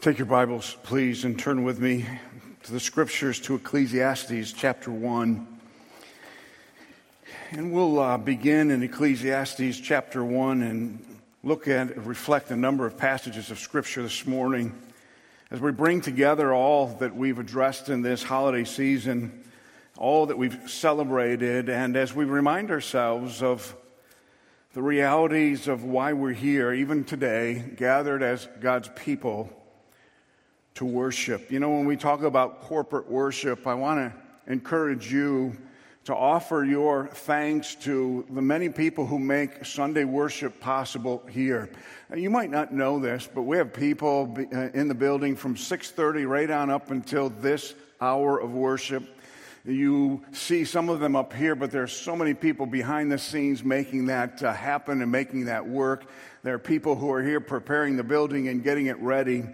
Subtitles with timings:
[0.00, 2.06] Take your Bibles, please, and turn with me
[2.62, 5.44] to the scriptures to Ecclesiastes chapter 1.
[7.50, 11.04] And we'll uh, begin in Ecclesiastes chapter 1 and
[11.42, 14.72] look at, reflect a number of passages of scripture this morning
[15.50, 19.42] as we bring together all that we've addressed in this holiday season,
[19.96, 23.74] all that we've celebrated, and as we remind ourselves of
[24.74, 29.52] the realities of why we're here, even today, gathered as God's people
[30.78, 31.50] to worship.
[31.50, 35.56] You know, when we talk about corporate worship, I want to encourage you
[36.04, 41.68] to offer your thanks to the many people who make Sunday worship possible here.
[42.14, 46.28] You might not know this, but we have people uh, in the building from 6:30
[46.28, 49.02] right on up until this hour of worship.
[49.64, 53.64] You see some of them up here, but there's so many people behind the scenes
[53.64, 56.08] making that uh, happen and making that work.
[56.44, 59.44] There are people who are here preparing the building and getting it ready.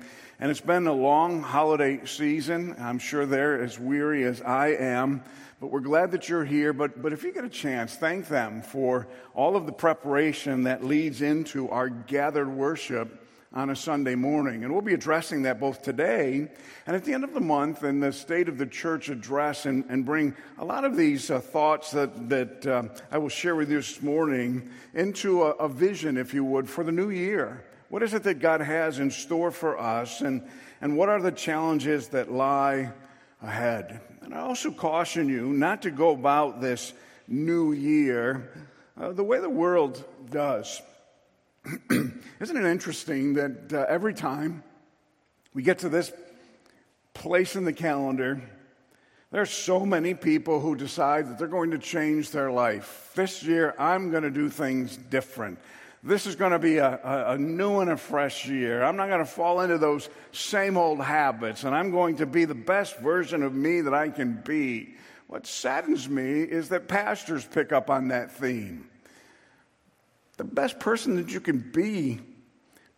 [0.45, 2.77] And it's been a long holiday season.
[2.79, 5.25] I'm sure they're as weary as I am,
[5.59, 6.75] but we're glad that you're here.
[6.75, 10.85] But, but if you get a chance, thank them for all of the preparation that
[10.85, 14.65] leads into our gathered worship on a Sunday morning.
[14.65, 16.47] And we'll be addressing that both today
[16.87, 19.87] and at the end of the month in the State of the Church address and,
[19.89, 23.71] and bring a lot of these uh, thoughts that, that uh, I will share with
[23.71, 27.65] you this morning into a, a vision, if you would, for the new year.
[27.89, 30.43] What is it that God has in store for us, and,
[30.81, 32.93] and what are the challenges that lie
[33.43, 34.01] ahead?
[34.23, 36.93] And I also caution you not to go about this
[37.29, 38.51] new year
[39.01, 40.81] uh, the way the world does.
[41.91, 44.63] Isn't it interesting that uh, every time
[45.53, 46.13] we get to this
[47.13, 48.41] place in the calendar,
[49.31, 53.11] there are so many people who decide that they're going to change their life.
[53.15, 55.59] This year, I'm going to do things different.
[56.07, 58.83] This is going to be a, a, a, new and a fresh year.
[58.83, 62.45] I'm not going to fall into those same old habits, and I'm going to be
[62.45, 64.97] the best version of me that I can be.
[65.29, 68.91] What saddens me is that pastors pick up on that theme.
[70.37, 72.21] The best person that you can be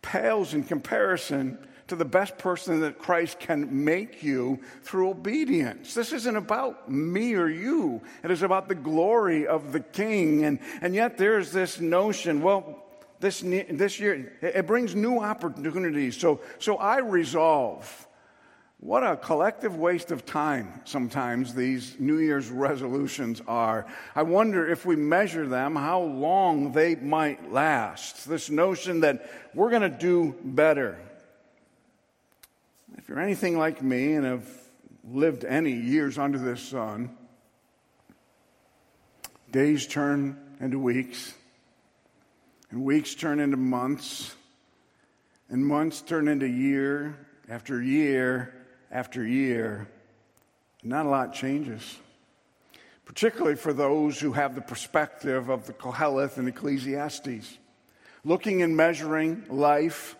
[0.01, 5.93] pales in comparison to the best person that Christ can make you through obedience.
[5.93, 8.01] This isn't about me or you.
[8.21, 10.43] It is about the glory of the King.
[10.43, 12.83] And, and yet there's this notion, well,
[13.19, 16.17] this, this year, it brings new opportunities.
[16.17, 18.07] So, so I resolve.
[18.79, 23.87] What a collective waste of time sometimes these New Year's resolutions are.
[24.15, 28.29] I wonder if we measure them, how long they might last.
[28.29, 30.99] This notion that we're going to do better.
[32.97, 34.47] If you're anything like me and have
[35.09, 37.17] lived any years under this sun,
[39.51, 41.33] days turn into weeks,
[42.69, 44.35] and weeks turn into months,
[45.49, 47.17] and months turn into year
[47.49, 48.53] after year
[48.91, 49.87] after year.
[50.83, 51.97] Not a lot changes,
[53.05, 57.57] particularly for those who have the perspective of the Koheleth and Ecclesiastes.
[58.23, 60.17] Looking and measuring life,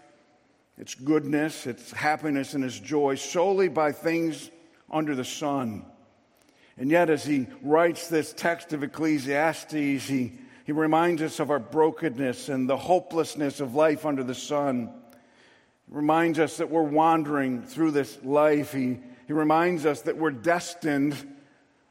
[0.78, 4.50] its goodness, its happiness, and its joy solely by things
[4.90, 5.86] under the sun.
[6.78, 9.74] And yet, as he writes this text of Ecclesiastes,
[10.08, 10.34] he
[10.68, 14.92] he reminds us of our brokenness and the hopelessness of life under the sun.
[15.88, 18.74] He reminds us that we're wandering through this life.
[18.74, 21.16] He, he reminds us that we're destined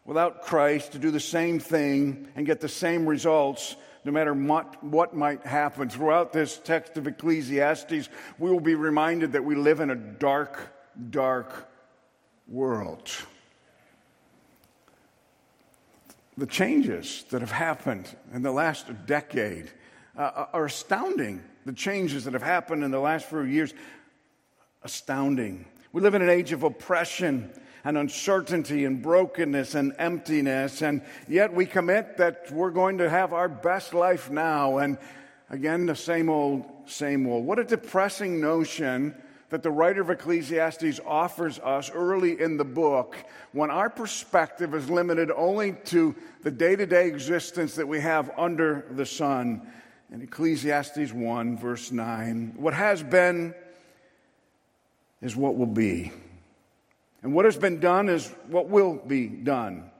[0.05, 4.85] without Christ to do the same thing and get the same results no matter what,
[4.85, 5.89] what might happen.
[5.89, 10.59] Throughout this text of Ecclesiastes, we will be reminded that we live in a dark,
[11.09, 11.67] dark
[12.47, 13.11] world
[16.37, 19.71] the changes that have happened in the last decade
[20.17, 21.43] uh, uh, are astounding.
[21.65, 23.73] The changes that have happened in the last few years,
[24.83, 25.67] astounding.
[25.93, 27.51] We live in an age of oppression
[27.85, 33.33] and uncertainty and brokenness and emptiness, and yet we commit that we're going to have
[33.33, 34.79] our best life now.
[34.79, 34.99] And
[35.49, 37.47] again, the same old, same old.
[37.47, 39.15] What a depressing notion
[39.51, 43.17] that the writer of Ecclesiastes offers us early in the book
[43.53, 48.31] when our perspective is limited only to the day to day existence that we have
[48.37, 49.63] under the sun.
[50.13, 53.55] In Ecclesiastes 1, verse 9, what has been
[55.21, 56.13] is what will be.
[57.23, 59.91] And what has been done is what will be done.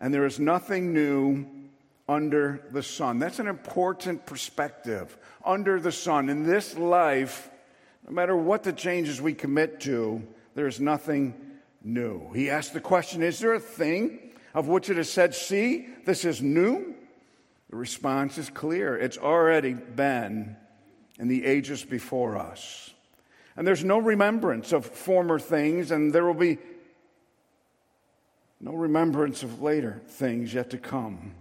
[0.00, 1.46] And there is nothing new
[2.08, 3.18] under the sun.
[3.18, 5.16] That's an important perspective.
[5.44, 6.28] Under the sun.
[6.28, 7.50] In this life,
[8.06, 10.22] no matter what the changes we commit to,
[10.54, 11.34] there's nothing
[11.82, 12.32] new.
[12.32, 16.24] He asked the question Is there a thing of which it is said, See, this
[16.24, 16.94] is new?
[17.70, 20.56] The response is clear it's already been
[21.18, 22.92] in the ages before us.
[23.56, 26.58] And there's no remembrance of former things, and there will be
[28.60, 31.34] no remembrance of later things yet to come,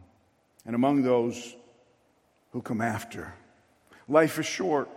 [0.66, 1.56] and among those
[2.52, 3.34] who come after.
[4.08, 4.90] Life is short,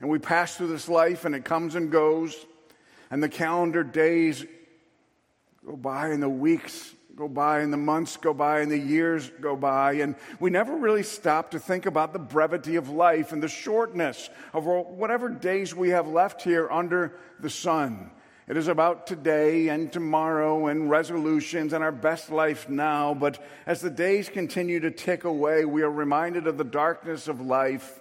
[0.00, 2.46] and we pass through this life, and it comes and goes,
[3.10, 4.44] and the calendar days
[5.64, 9.30] go by, and the weeks go by, and the months go by, and the years
[9.40, 13.42] go by, and we never really stop to think about the brevity of life and
[13.42, 18.10] the shortness of whatever days we have left here under the sun.
[18.48, 23.12] It is about today and tomorrow and resolutions and our best life now.
[23.12, 27.40] But as the days continue to tick away, we are reminded of the darkness of
[27.40, 28.00] life.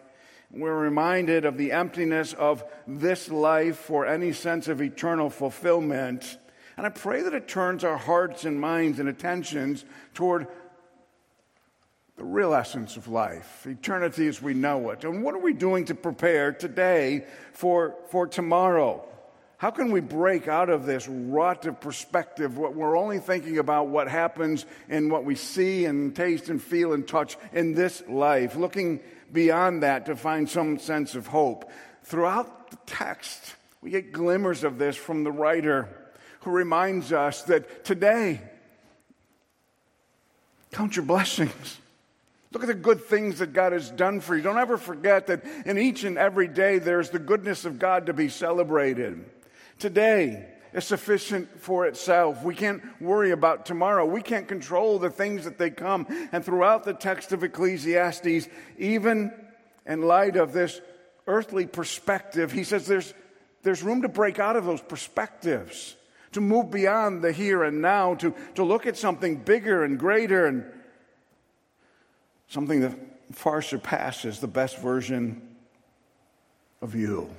[0.56, 6.38] We're reminded of the emptiness of this life for any sense of eternal fulfillment.
[6.78, 10.48] And I pray that it turns our hearts and minds and attentions toward
[12.16, 15.04] the real essence of life, eternity as we know it.
[15.04, 19.06] And what are we doing to prepare today for, for tomorrow?
[19.58, 22.58] How can we break out of this rut of perspective?
[22.58, 26.94] What we're only thinking about what happens in what we see and taste and feel
[26.94, 29.02] and touch in this life, looking
[29.32, 31.72] beyond that to find some sense of hope.
[32.04, 35.90] Throughout the text, we get glimmers of this from the writer
[36.42, 38.42] who reminds us that today,
[40.72, 41.80] count your blessings.
[42.52, 44.42] Look at the good things that God has done for you.
[44.42, 48.14] Don't ever forget that in each and every day there's the goodness of God to
[48.14, 49.26] be celebrated.
[49.78, 52.44] Today is sufficient for itself.
[52.44, 54.06] We can't worry about tomorrow.
[54.06, 56.06] We can't control the things that they come.
[56.34, 59.32] And throughout the text of Ecclesiastes, even
[59.86, 60.82] in light of this
[61.28, 63.14] earthly perspective, he says there's,
[63.64, 65.96] there's room to break out of those perspectives,
[66.34, 70.46] to move beyond the here and now, to, to look at something bigger and greater
[70.46, 70.66] and
[72.50, 72.98] something that
[73.32, 75.42] far surpasses the best version
[76.82, 77.30] of you.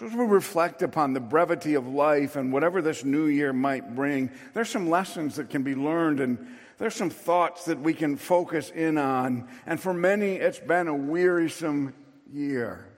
[0.00, 3.94] So, as we reflect upon the brevity of life and whatever this new year might
[3.94, 6.38] bring, there's some lessons that can be learned and
[6.78, 9.46] there's some thoughts that we can focus in on.
[9.66, 11.92] And for many, it's been a wearisome
[12.32, 12.88] year,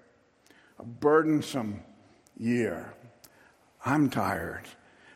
[0.79, 1.83] a burdensome
[2.39, 2.95] year.
[3.85, 4.69] I'm tired.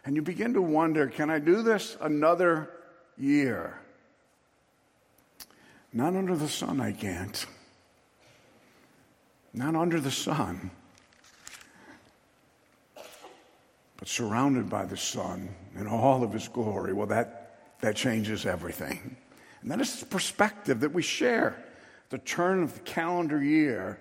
[0.04, 2.68] And you begin to wonder can I do this another
[3.16, 3.80] year?
[5.92, 7.46] Not under the sun, I can't.
[9.54, 10.72] Not under the sun
[13.96, 15.48] but surrounded by the Son
[15.78, 19.16] in all of his glory, well, that, that changes everything.
[19.62, 21.62] And that is the perspective that we share,
[22.10, 24.00] the turn of the calendar year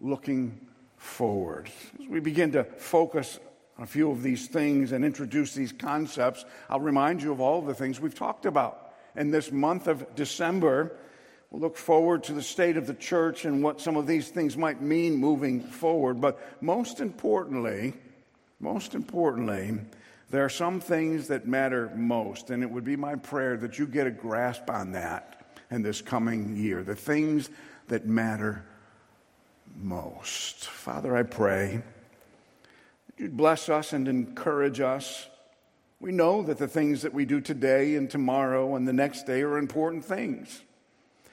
[0.00, 0.66] looking
[0.96, 1.70] forward.
[2.00, 3.38] As we begin to focus
[3.76, 7.60] on a few of these things and introduce these concepts, I'll remind you of all
[7.60, 8.94] of the things we've talked about.
[9.16, 10.96] In this month of December,
[11.50, 14.56] we'll look forward to the state of the church and what some of these things
[14.56, 16.20] might mean moving forward.
[16.20, 17.94] But most importantly,
[18.60, 19.78] most importantly,
[20.30, 23.86] there are some things that matter most, and it would be my prayer that you
[23.86, 26.82] get a grasp on that in this coming year.
[26.82, 27.48] The things
[27.88, 28.64] that matter
[29.80, 30.64] most.
[30.64, 31.82] Father, I pray
[33.06, 35.28] that you'd bless us and encourage us.
[36.00, 39.42] We know that the things that we do today and tomorrow and the next day
[39.42, 40.62] are important things.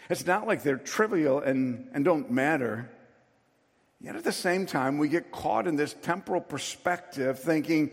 [0.10, 2.90] It's not like they're trivial and, and don't matter.
[4.06, 7.90] Yet at the same time, we get caught in this temporal perspective, thinking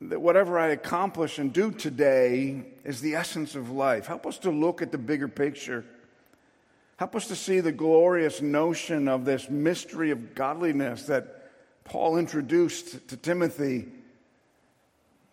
[0.00, 4.08] that whatever I accomplish and do today is the essence of life.
[4.08, 5.84] Help us to look at the bigger picture.
[6.96, 11.52] Help us to see the glorious notion of this mystery of godliness that
[11.84, 13.86] Paul introduced to Timothy,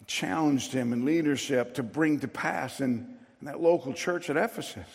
[0.06, 4.88] challenged him in leadership to bring to pass in, in that local church at Ephesus.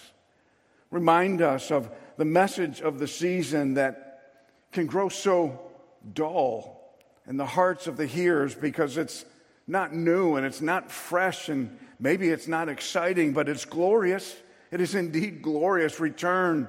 [0.93, 4.06] Remind us of the message of the season that
[4.73, 5.61] can grow so
[6.13, 6.95] dull
[7.27, 9.25] in the hearts of the hearers because it's
[9.67, 14.37] not new and it's not fresh and maybe it's not exciting, but it's glorious.
[14.71, 15.99] It is indeed glorious.
[15.99, 16.69] Return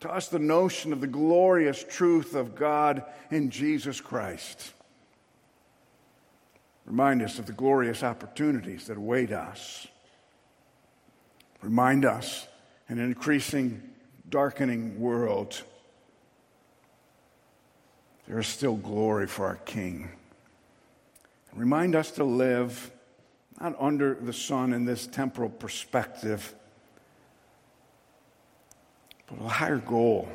[0.00, 4.72] to us the notion of the glorious truth of God in Jesus Christ.
[6.84, 9.86] Remind us of the glorious opportunities that await us.
[11.62, 12.46] Remind us
[12.88, 13.82] in an increasing,
[14.28, 15.62] darkening world
[18.26, 20.10] there is still glory for our King.
[21.54, 22.90] Remind us to live
[23.60, 26.54] not under the sun in this temporal perspective,
[29.26, 30.28] but a higher goal,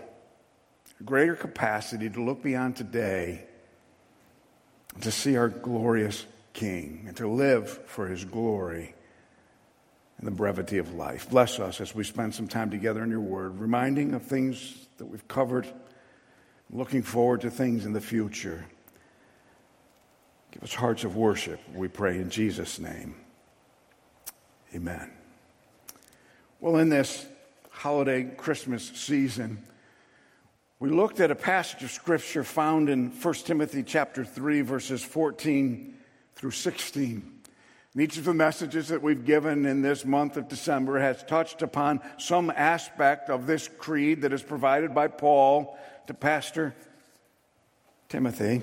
[0.99, 3.45] a greater capacity to look beyond today,
[5.01, 8.95] to see our glorious King, and to live for his glory
[10.17, 11.29] and the brevity of life.
[11.29, 15.05] Bless us as we spend some time together in your word, reminding of things that
[15.05, 15.67] we've covered
[16.71, 18.65] looking forward to things in the future.
[20.51, 23.15] Give us hearts of worship, we pray in Jesus' name.
[24.73, 25.11] Amen.
[26.59, 27.25] Well, in this
[27.69, 29.63] holiday Christmas season,
[30.79, 35.93] we looked at a passage of scripture found in 1 Timothy chapter 3 verses 14
[36.35, 37.41] through 16.
[37.93, 41.61] And each of the messages that we've given in this month of December has touched
[41.61, 46.75] upon some aspect of this creed that is provided by Paul to Pastor
[48.09, 48.61] Timothy.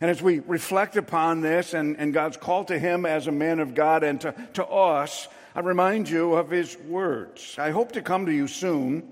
[0.00, 3.60] And as we reflect upon this and, and God's call to him as a man
[3.60, 7.56] of God and to, to us, I remind you of his words.
[7.58, 9.10] I hope to come to you soon,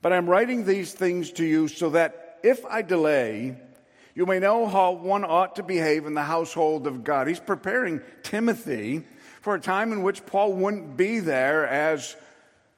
[0.00, 3.58] but I'm writing these things to you so that if I delay,
[4.14, 7.28] you may know how one ought to behave in the household of God.
[7.28, 9.04] He's preparing Timothy
[9.42, 12.16] for a time in which Paul wouldn't be there as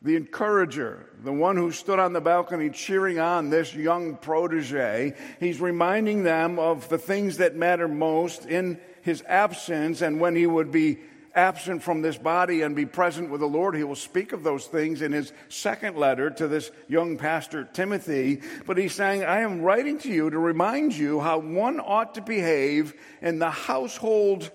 [0.03, 5.15] the encourager, the one who stood on the balcony cheering on this young protege.
[5.39, 10.47] He's reminding them of the things that matter most in his absence and when he
[10.47, 11.01] would be
[11.35, 13.77] absent from this body and be present with the Lord.
[13.77, 18.41] He will speak of those things in his second letter to this young pastor, Timothy.
[18.67, 22.23] But he's saying, I am writing to you to remind you how one ought to
[22.23, 24.51] behave in the household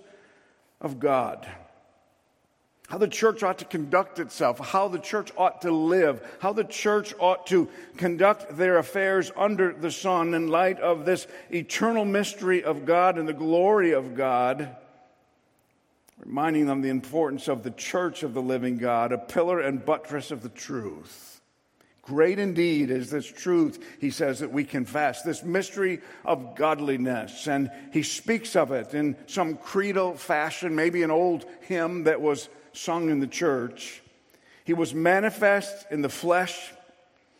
[0.81, 1.47] of God.
[2.87, 6.63] How the church ought to conduct itself, how the church ought to live, how the
[6.63, 12.63] church ought to conduct their affairs under the sun in light of this eternal mystery
[12.63, 14.75] of God and the glory of God
[16.19, 20.31] reminding them the importance of the church of the living God, a pillar and buttress
[20.31, 21.41] of the truth.
[22.01, 27.47] Great indeed is this truth, he says, that we confess, this mystery of godliness.
[27.47, 32.47] And he speaks of it in some creedal fashion, maybe an old hymn that was
[32.75, 34.01] sung in the church.
[34.63, 36.71] He was manifest in the flesh,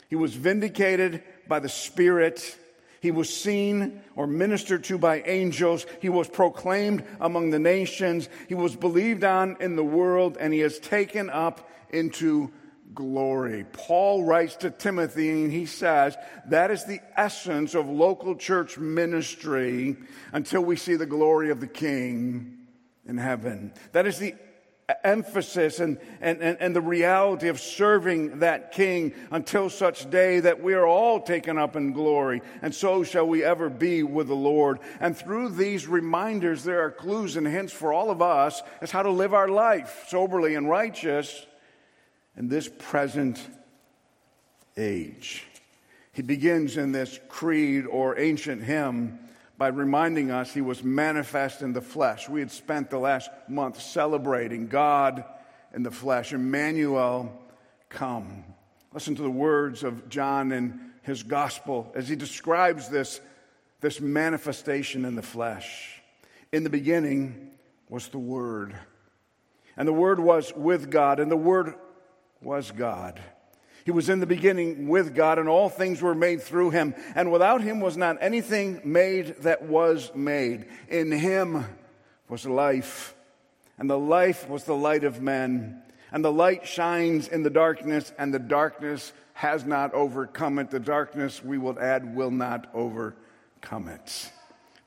[0.10, 2.58] he was vindicated by the Spirit.
[3.02, 5.86] He was seen or ministered to by angels.
[6.02, 8.30] He was proclaimed among the nations.
[8.48, 12.52] He was believed on in the world, and he is taken up into
[12.96, 13.66] glory.
[13.74, 16.16] Paul writes to Timothy, and he says
[16.48, 19.98] that is the essence of local church ministry
[20.32, 22.58] until we see the glory of the King
[23.06, 23.72] in heaven.
[23.92, 24.34] That is the
[25.04, 30.76] emphasis and, and, and, the reality of serving that king until such day that we
[30.76, 34.80] are all taken up in glory, and so shall we ever be with the Lord.
[35.00, 39.02] And through these reminders, there are clues and hints for all of us as how
[39.02, 41.46] to live our life soberly and righteous
[42.38, 43.40] in this present
[44.78, 45.46] age.
[46.12, 49.20] He begins in this creed or ancient hymn
[49.58, 52.28] by reminding us he was manifest in the flesh.
[52.28, 55.24] We had spent the last month celebrating God
[55.74, 56.34] in the flesh.
[56.34, 57.32] Emmanuel,
[57.90, 58.44] come.
[58.94, 63.22] Listen to the words of John in his gospel as he describes this,
[63.82, 66.02] this manifestation in the flesh.
[66.52, 67.52] In the beginning
[67.90, 68.76] was the Word,
[69.78, 71.76] and the Word was with God, and the Word
[72.42, 73.22] was God.
[73.86, 76.96] He was in the beginning with God, and all things were made through him.
[77.14, 80.66] And without him was not anything made that was made.
[80.90, 81.66] In him
[82.28, 83.14] was life,
[83.78, 85.84] and the life was the light of men.
[86.12, 90.72] And the light shines in the darkness, and the darkness has not overcome it.
[90.72, 94.32] The darkness, we will add, will not overcome it.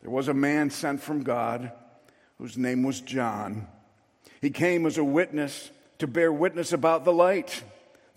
[0.02, 1.70] There was a man sent from God
[2.38, 3.68] whose name was John.
[4.40, 7.62] He came as a witness to bear witness about the light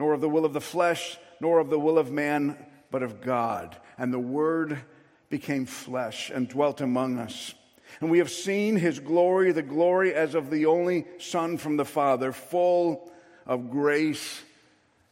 [0.00, 2.56] nor of the will of the flesh, nor of the will of man,
[2.90, 3.76] but of God.
[3.98, 4.80] And the Word
[5.28, 7.54] became flesh and dwelt among us.
[8.00, 11.84] And we have seen his glory, the glory as of the only Son from the
[11.84, 13.12] Father, full
[13.44, 14.40] of grace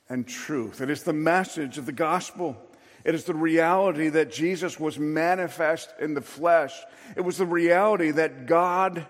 [0.09, 0.81] and truth.
[0.81, 2.57] It is the message of the gospel.
[3.05, 6.73] It is the reality that Jesus was manifest in the flesh.
[7.15, 9.07] It was the reality that God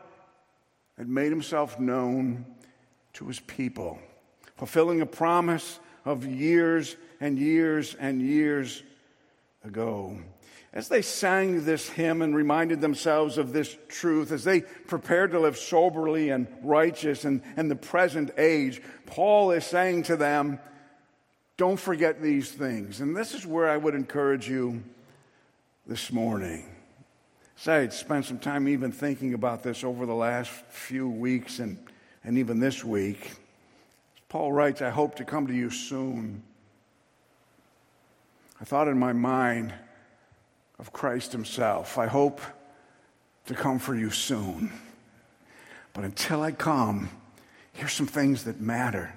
[0.97, 2.47] had made himself known
[3.12, 4.00] to his people
[4.59, 8.83] fulfilling a promise of years and years and years
[9.65, 10.19] ago.
[10.73, 15.41] As they sang this hymn and reminded themselves of this truth, as they prepared to
[15.41, 20.59] live soberly and righteous in, in the present age, Paul is saying to them,
[21.57, 23.00] Don't forget these things.
[23.00, 24.83] And this is where I would encourage you
[25.87, 26.67] this morning.
[27.57, 31.61] So I had spent some time even thinking about this over the last few weeks
[31.61, 31.79] and,
[32.23, 33.33] and even this week.
[34.28, 36.42] Paul writes, I hope to come to you soon.
[38.61, 39.73] I thought in my mind
[40.78, 41.97] of Christ Himself.
[41.97, 42.40] I hope
[43.47, 44.70] to come for you soon.
[45.94, 47.08] But until I come,
[47.73, 49.14] here's some things that matter.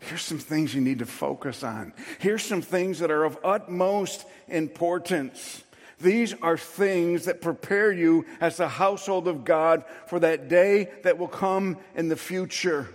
[0.00, 1.92] Here's some things you need to focus on.
[2.18, 5.62] Here's some things that are of utmost importance.
[6.00, 11.18] These are things that prepare you as the household of God for that day that
[11.18, 12.88] will come in the future.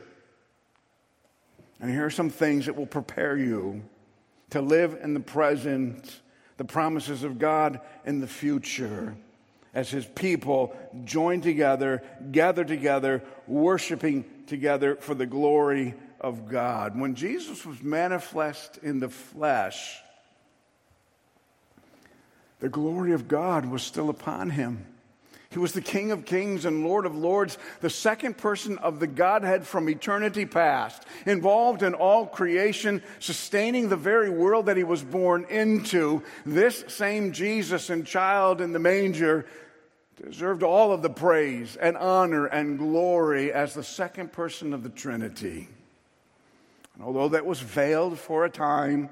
[1.79, 3.83] And here are some things that will prepare you
[4.49, 6.21] to live in the present,
[6.57, 9.15] the promises of God in the future,
[9.73, 16.99] as His people join together, gather together, worshiping together for the glory of God.
[16.99, 19.99] When Jesus was manifest in the flesh,
[22.59, 24.85] the glory of God was still upon him.
[25.49, 29.07] He was the King of kings and Lord of lords, the second person of the
[29.07, 35.01] Godhead from eternity past, involved in all creation, sustaining the very world that he was
[35.01, 36.21] born into.
[36.45, 39.45] This same Jesus and child in the manger
[40.21, 44.89] deserved all of the praise and honor and glory as the second person of the
[44.89, 45.69] Trinity.
[46.95, 49.09] And although that was veiled for a time,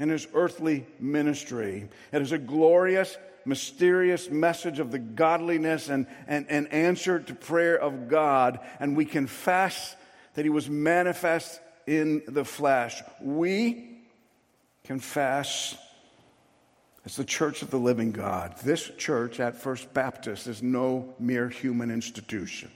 [0.00, 1.88] in his earthly ministry.
[2.10, 7.78] It is a glorious, mysterious message of the godliness and, and, and answer to prayer
[7.78, 8.60] of God.
[8.78, 9.96] And we confess
[10.34, 13.02] that he was manifest in the flesh.
[13.20, 13.98] We
[14.84, 15.76] confess
[17.04, 18.56] as the church of the living God.
[18.62, 22.70] This church at First Baptist is no mere human institution.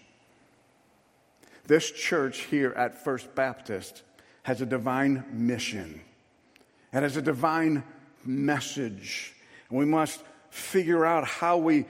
[1.67, 4.03] This church here at First Baptist
[4.43, 6.01] has a divine mission.
[6.93, 7.83] It has a divine
[8.25, 9.35] message.
[9.69, 10.23] And we must
[10.55, 11.85] figure out how we,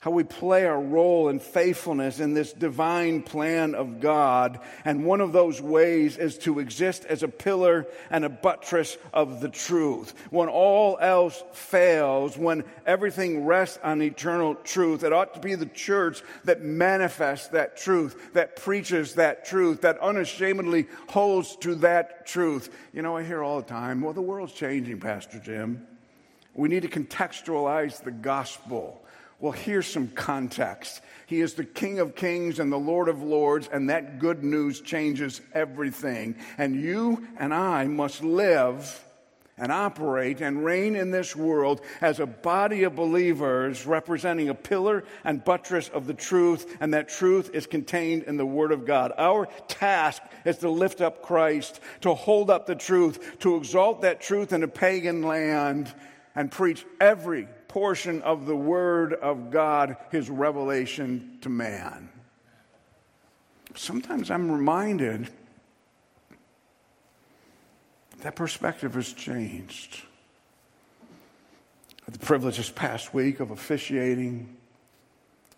[0.00, 4.58] how we play our role in faithfulness in this divine plan of God.
[4.84, 9.40] And one of those ways is to exist as a pillar and a buttress of
[9.40, 10.14] the truth.
[10.30, 15.66] When all else fails, when everything rests on eternal truth, it ought to be the
[15.66, 22.68] church that manifests that truth, that preaches that truth, that unashamedly holds to that truth.
[22.92, 25.86] You know, I hear all the time, well, the world's changing, Pastor Jim.
[26.60, 29.02] We need to contextualize the gospel.
[29.38, 31.00] Well, here's some context.
[31.24, 34.82] He is the King of Kings and the Lord of Lords, and that good news
[34.82, 36.34] changes everything.
[36.58, 39.02] And you and I must live
[39.56, 45.04] and operate and reign in this world as a body of believers representing a pillar
[45.24, 49.14] and buttress of the truth, and that truth is contained in the Word of God.
[49.16, 54.20] Our task is to lift up Christ, to hold up the truth, to exalt that
[54.20, 55.90] truth in a pagan land,
[56.34, 62.08] and preach every portion of the Word of God, His revelation to man.
[63.74, 65.28] Sometimes I'm reminded
[68.22, 70.02] that perspective has changed.
[72.06, 74.56] The privilege this past week of officiating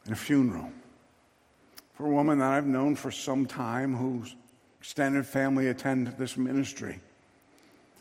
[0.04, 0.70] in a funeral
[1.94, 4.34] for a woman that I've known for some time whose
[4.80, 7.00] extended family attend this ministry.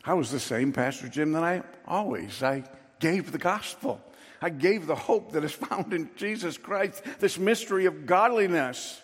[0.04, 2.42] I was the same Pastor Jim that I always.
[2.42, 2.64] I
[2.98, 4.00] gave the gospel.
[4.40, 9.00] I gave the hope that is found in Jesus Christ, this mystery of godliness.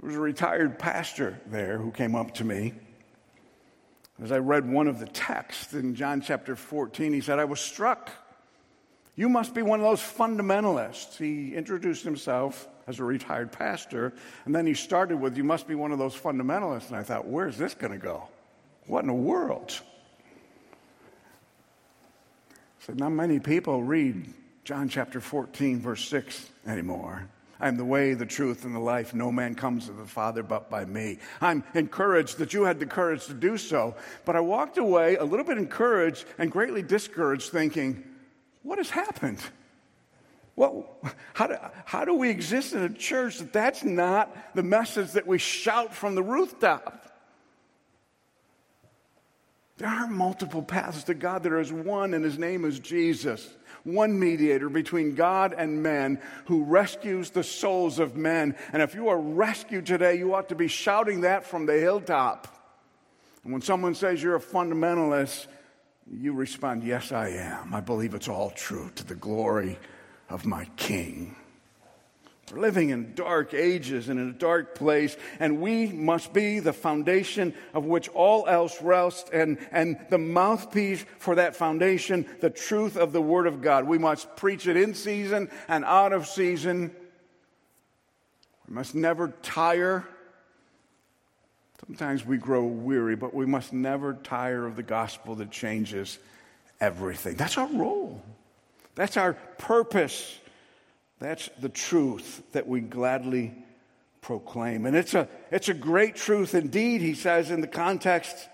[0.00, 2.74] There was a retired pastor there who came up to me.
[4.22, 7.58] As I read one of the texts in John chapter 14, he said, I was
[7.58, 8.10] struck.
[9.16, 11.16] You must be one of those fundamentalists.
[11.16, 14.12] He introduced himself as a retired pastor,
[14.44, 16.88] and then he started with, You must be one of those fundamentalists.
[16.88, 18.28] And I thought, Where's this going to go?
[18.90, 19.80] What in the world?
[22.80, 27.28] So not many people read John chapter 14, verse 6 anymore.
[27.60, 29.14] I am the way, the truth, and the life.
[29.14, 31.20] No man comes to the Father but by me.
[31.40, 33.94] I'm encouraged that you had the courage to do so.
[34.24, 38.02] But I walked away a little bit encouraged and greatly discouraged, thinking,
[38.64, 39.38] what has happened?
[40.56, 40.74] What,
[41.34, 45.28] how, do, how do we exist in a church that that's not the message that
[45.28, 47.09] we shout from the rooftop?
[49.80, 51.42] There are multiple paths to God.
[51.42, 53.48] There is one, and his name is Jesus.
[53.84, 58.56] One mediator between God and men who rescues the souls of men.
[58.74, 62.46] And if you are rescued today, you ought to be shouting that from the hilltop.
[63.42, 65.46] And when someone says you're a fundamentalist,
[66.12, 67.72] you respond, Yes, I am.
[67.72, 69.78] I believe it's all true to the glory
[70.28, 71.36] of my King.
[72.52, 77.54] Living in dark ages and in a dark place, and we must be the foundation
[77.74, 83.12] of which all else rests, and, and the mouthpiece for that foundation, the truth of
[83.12, 83.86] the Word of God.
[83.86, 86.90] We must preach it in season and out of season.
[88.68, 90.08] We must never tire.
[91.86, 96.18] Sometimes we grow weary, but we must never tire of the gospel that changes
[96.80, 97.36] everything.
[97.36, 98.20] That's our role,
[98.96, 100.39] that's our purpose.
[101.20, 103.54] That's the truth that we gladly
[104.22, 104.86] proclaim.
[104.86, 108.48] And it's a, it's a great truth indeed, he says in the context.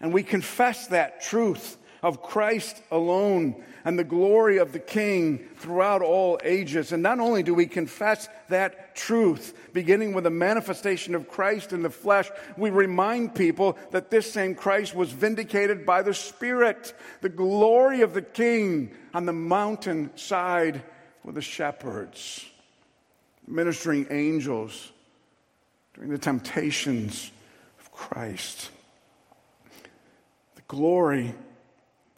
[0.00, 6.00] And we confess that truth of Christ alone and the glory of the King throughout
[6.00, 6.92] all ages.
[6.92, 11.82] And not only do we confess that truth, beginning with the manifestation of Christ in
[11.82, 17.28] the flesh, we remind people that this same Christ was vindicated by the Spirit, the
[17.28, 20.82] glory of the King on the mountainside
[21.24, 22.44] with the shepherds,
[23.46, 24.92] ministering angels
[25.94, 27.30] during the temptations
[27.78, 28.70] of Christ.
[30.56, 31.34] The glory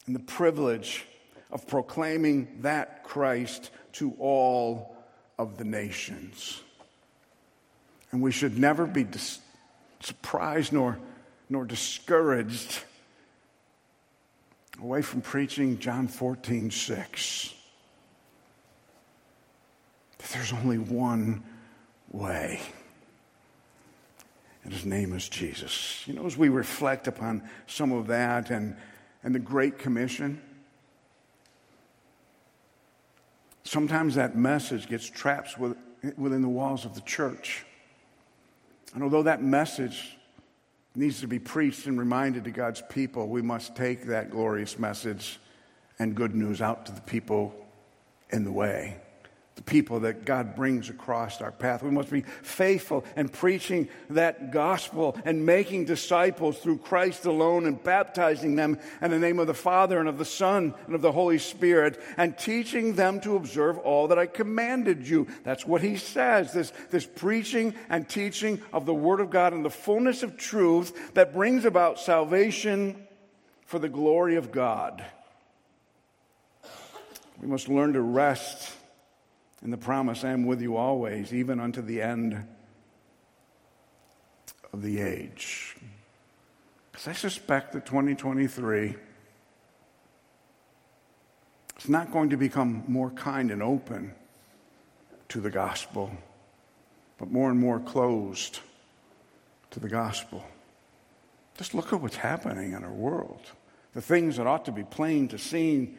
[0.07, 1.05] and the privilege
[1.51, 4.97] of proclaiming that Christ to all
[5.39, 6.63] of the nations.
[8.11, 9.41] And we should never be dis-
[10.01, 10.99] surprised nor,
[11.49, 12.85] nor discouraged
[14.81, 17.55] away from preaching John 14, 6
[20.31, 21.43] there's only one
[22.11, 22.61] way.
[24.65, 26.03] And his name is Jesus.
[26.07, 28.77] You know, as we reflect upon some of that and,
[29.25, 30.41] and the Great Commission,
[33.65, 35.77] sometimes that message gets trapped with,
[36.17, 37.65] within the walls of the church.
[38.95, 40.17] And although that message
[40.95, 45.41] needs to be preached and reminded to God's people, we must take that glorious message
[45.99, 47.55] and good news out to the people
[48.31, 49.01] in the way
[49.55, 51.83] the people that God brings across our path.
[51.83, 57.83] We must be faithful in preaching that gospel and making disciples through Christ alone and
[57.83, 61.13] baptizing them in the name of the Father and of the Son and of the
[61.13, 65.27] Holy Spirit and teaching them to observe all that I commanded you.
[65.45, 66.55] That's what he says.
[66.55, 71.13] This, this preaching and teaching of the Word of God in the fullness of truth
[71.13, 73.07] that brings about salvation
[73.67, 75.05] for the glory of God.
[77.39, 78.77] We must learn to rest
[79.63, 82.45] and the promise, I am with you always, even unto the end
[84.73, 85.77] of the age.
[86.91, 88.97] Because I suspect that 2023
[91.79, 94.13] is not going to become more kind and open
[95.29, 96.11] to the gospel,
[97.17, 98.59] but more and more closed
[99.71, 100.45] to the gospel.
[101.57, 103.41] Just look at what's happening in our world.
[103.95, 105.97] The things that ought to be plain to seen,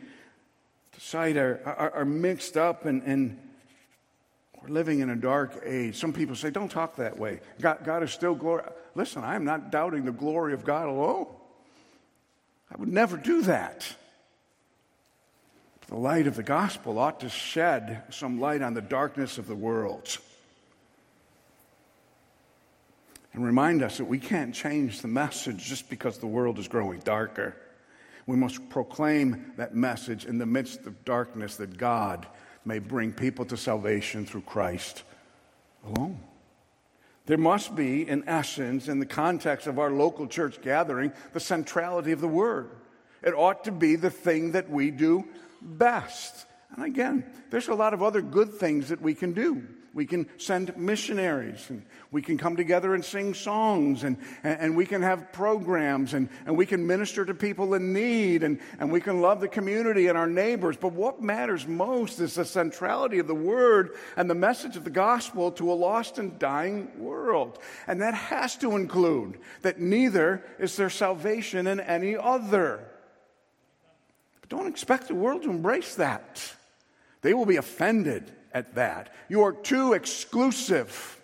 [0.91, 3.39] to sight, are, are, are mixed up and, and
[4.63, 5.95] we're living in a dark age.
[5.95, 7.41] Some people say, don't talk that way.
[7.59, 8.63] God, God is still glory.
[8.95, 11.27] Listen, I am not doubting the glory of God alone.
[12.71, 13.85] I would never do that.
[15.87, 19.55] The light of the gospel ought to shed some light on the darkness of the
[19.55, 20.17] world
[23.33, 26.99] and remind us that we can't change the message just because the world is growing
[26.99, 27.55] darker.
[28.25, 32.25] We must proclaim that message in the midst of darkness that God
[32.65, 35.03] may bring people to salvation through Christ
[35.85, 36.19] alone.
[37.25, 42.11] There must be, in essence, in the context of our local church gathering, the centrality
[42.11, 42.69] of the Word.
[43.21, 45.25] It ought to be the thing that we do
[45.61, 46.45] best.
[46.75, 49.65] And again, there's a lot of other good things that we can do.
[49.95, 54.87] We can send missionaries, and we can come together and sing songs, and, and, we
[54.87, 58.99] can have programs, and, and we can minister to people in need, and, and we
[58.99, 60.77] can love the community and our neighbors.
[60.77, 64.89] But what matters most is the centrality of the Word and the message of the
[64.89, 67.59] gospel to a lost and dying world.
[67.85, 72.83] And that has to include that neither is there salvation in any other.
[74.41, 76.41] But don't expect the world to embrace that.
[77.21, 79.13] They will be offended at that.
[79.29, 81.19] You are too exclusive.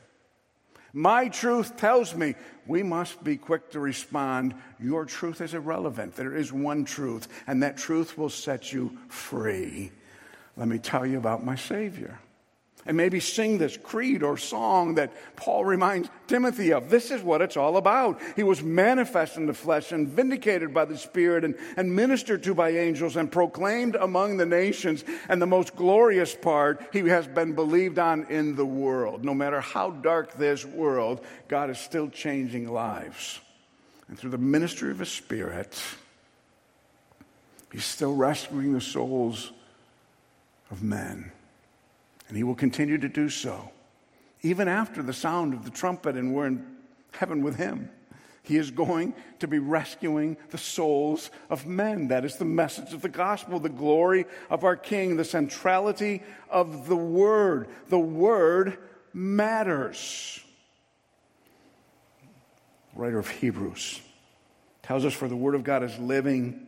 [0.94, 4.56] My truth tells me we must be quick to respond.
[4.80, 6.16] Your truth is irrelevant.
[6.16, 9.92] There is one truth, and that truth will set you free.
[10.58, 12.20] Let me tell you about my Savior
[12.90, 16.90] and maybe sing this creed or song that Paul reminds Timothy of.
[16.90, 18.20] This is what it's all about.
[18.36, 22.56] He was manifest in the flesh and vindicated by the Spirit and, and ministered to
[22.56, 25.04] by angels and proclaimed among the nations.
[25.30, 29.24] And the most glorious part, he has been believed on in the world.
[29.24, 33.40] No matter how dark this world, God is still changing lives.
[34.08, 35.80] And through the ministry of his Spirit,
[37.72, 39.52] he's still rescuing the souls
[40.72, 41.32] of men.
[42.30, 43.70] And he will continue to do so
[44.42, 46.66] even after the sound of the trumpet and we're in
[47.12, 47.90] heaven with him.
[48.42, 52.08] He is going to be rescuing the souls of men.
[52.08, 56.88] That is the message of the gospel, the glory of our King, the centrality of
[56.88, 57.68] the Word.
[57.90, 58.78] The Word
[59.14, 60.42] matters.
[62.96, 64.02] The writer of Hebrews
[64.82, 66.66] tells us, For the Word of God is living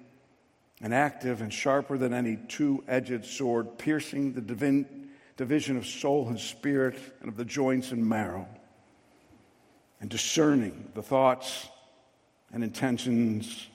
[0.84, 5.01] and active and sharper than any two edged sword, piercing the divin-
[5.42, 8.48] division of soul and spirit and of the joints and marrow
[10.00, 11.68] and discerning the thoughts
[12.54, 13.66] and intentions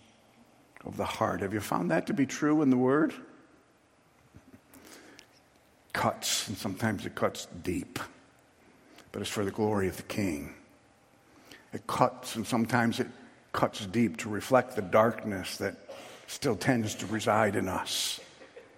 [0.85, 1.41] of the heart.
[1.41, 3.13] Have you found that to be true in the Word?
[5.93, 7.99] Cuts, and sometimes it cuts deep,
[9.11, 10.55] but it's for the glory of the King.
[11.73, 13.09] It cuts, and sometimes it
[13.51, 15.75] cuts deep to reflect the darkness that
[16.29, 18.21] still tends to reside in us,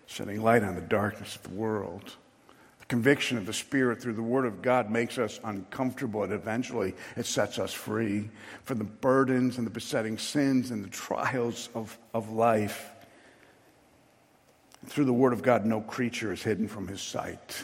[0.07, 2.16] shedding light on the darkness of the world
[2.88, 7.27] conviction of the Spirit through the Word of God makes us uncomfortable, and eventually it
[7.27, 8.31] sets us free
[8.64, 12.90] from the burdens and the besetting sins and the trials of, of life.
[14.87, 17.62] Through the Word of God, no creature is hidden from His sight.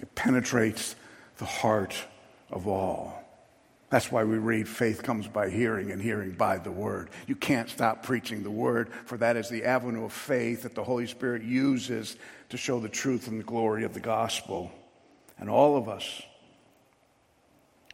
[0.00, 0.94] It penetrates
[1.38, 1.96] the heart
[2.50, 3.25] of all.
[3.88, 7.10] That's why we read faith comes by hearing and hearing by the word.
[7.28, 10.82] You can't stop preaching the word, for that is the avenue of faith that the
[10.82, 12.16] Holy Spirit uses
[12.48, 14.72] to show the truth and the glory of the gospel.
[15.38, 16.22] And all of us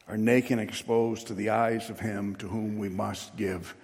[0.08, 3.74] are naked and exposed to the eyes of Him to whom we must give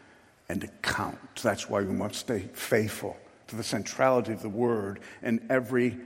[0.48, 1.18] an account.
[1.42, 3.18] That's why we must stay faithful
[3.48, 5.98] to the centrality of the word in every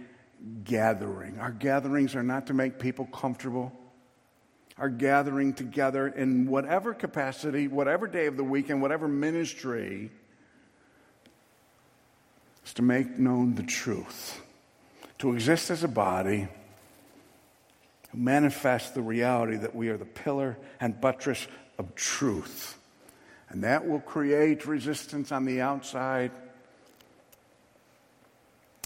[0.64, 1.38] gathering.
[1.38, 3.72] Our gatherings are not to make people comfortable
[4.78, 10.10] are gathering together in whatever capacity, whatever day of the week, and whatever ministry,
[12.64, 14.40] is to make known the truth,
[15.18, 16.48] to exist as a body,
[18.10, 21.46] to manifest the reality that we are the pillar and buttress
[21.78, 22.78] of truth.
[23.50, 26.30] And that will create resistance on the outside,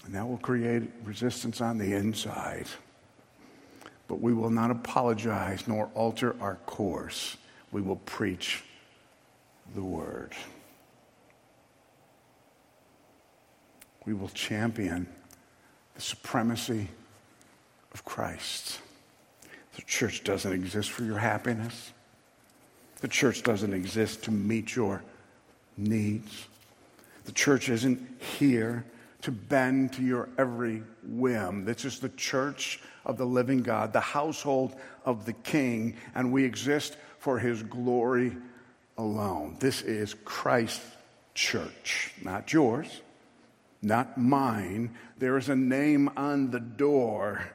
[0.04, 2.66] and that will create resistance on the inside
[4.08, 7.36] but we will not apologize nor alter our course.
[7.72, 8.62] We will preach
[9.74, 10.32] the word.
[14.04, 15.08] We will champion
[15.94, 16.88] the supremacy
[17.92, 18.80] of Christ.
[19.74, 21.92] The church doesn't exist for your happiness.
[23.00, 25.02] The church doesn't exist to meet your
[25.76, 26.46] needs.
[27.24, 28.00] The church isn't
[28.38, 28.84] here
[29.22, 31.64] to bend to your every whim.
[31.64, 36.44] This is the church of the living God, the household of the King, and we
[36.44, 38.36] exist for his glory
[38.98, 39.56] alone.
[39.60, 40.84] This is Christ's
[41.32, 43.00] church, not yours,
[43.80, 44.94] not mine.
[45.18, 47.46] There is a name on the door.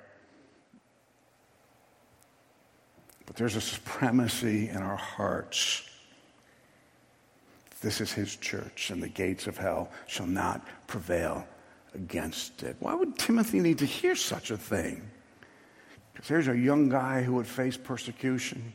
[3.25, 5.83] But there's a supremacy in our hearts.
[7.81, 11.45] This is his church, and the gates of hell shall not prevail
[11.93, 12.77] against it.
[12.79, 15.01] Why would Timothy need to hear such a thing?
[16.13, 18.73] Because here's a young guy who would face persecution.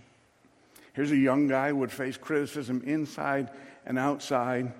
[0.94, 3.50] Here's a young guy who would face criticism inside
[3.84, 4.72] and outside.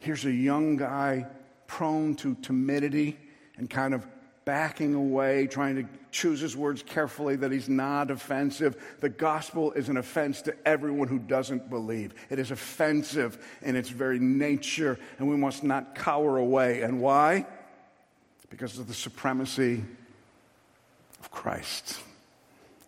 [0.00, 1.26] Here's a young guy
[1.66, 3.16] prone to timidity
[3.56, 4.06] and kind of
[4.44, 8.96] backing away, trying to choose his words carefully that he's not offensive.
[9.00, 12.14] The gospel is an offense to everyone who doesn't believe.
[12.30, 16.82] It is offensive in its very nature, and we must not cower away.
[16.82, 17.44] And why?
[18.48, 19.82] Because of the supremacy
[21.26, 21.98] of Christ.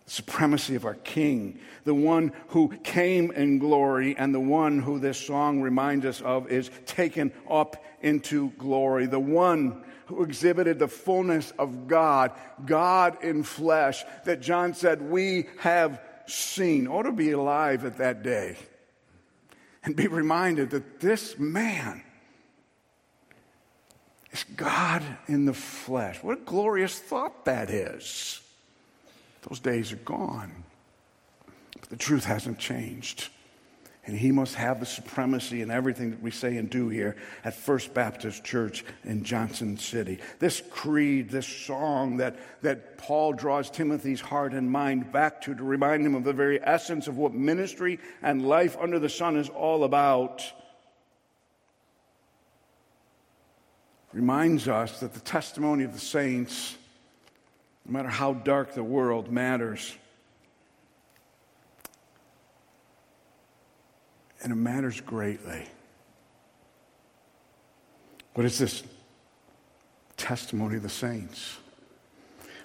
[0.05, 4.97] The supremacy of our King, the one who came in glory, and the one who
[4.97, 10.87] this song reminds us of is taken up into glory, the one who exhibited the
[10.87, 12.31] fullness of God,
[12.65, 16.87] God in flesh, that John said, We have seen.
[16.87, 18.57] Ought to be alive at that day
[19.83, 22.03] and be reminded that this man
[24.31, 26.21] is God in the flesh.
[26.23, 28.41] What a glorious thought that is.
[29.47, 30.63] Those days are gone.
[31.79, 33.29] But the truth hasn't changed.
[34.05, 37.53] And he must have the supremacy in everything that we say and do here at
[37.53, 40.19] First Baptist Church in Johnson City.
[40.39, 45.63] This creed, this song that, that Paul draws Timothy's heart and mind back to to
[45.63, 49.49] remind him of the very essence of what ministry and life under the sun is
[49.49, 50.43] all about
[54.13, 56.75] reminds us that the testimony of the saints,
[57.85, 59.95] no matter how dark the world, matters.
[64.41, 65.67] And it matters greatly.
[68.33, 68.83] What is this
[70.17, 71.57] testimony of the saints?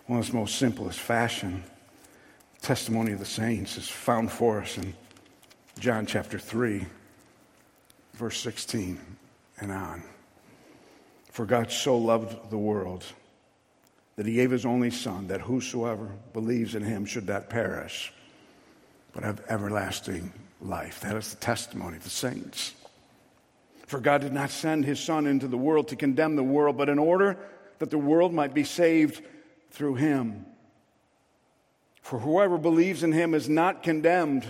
[0.07, 1.64] Well, in its most simplest fashion,
[2.61, 4.94] testimony of the saints is found for us in
[5.78, 6.87] John chapter 3,
[8.14, 9.00] verse 16
[9.61, 10.02] and on.
[11.35, 13.05] For God so loved the world
[14.14, 18.12] that he gave his only Son, that whosoever believes in him should not perish,
[19.12, 21.01] but have everlasting life.
[21.01, 22.75] That is the testimony of the saints.
[23.88, 26.88] For God did not send his Son into the world to condemn the world, but
[26.88, 27.37] in order
[27.81, 29.20] that the world might be saved
[29.73, 30.47] through him.
[32.01, 34.47] For whoever believes in him is not condemned,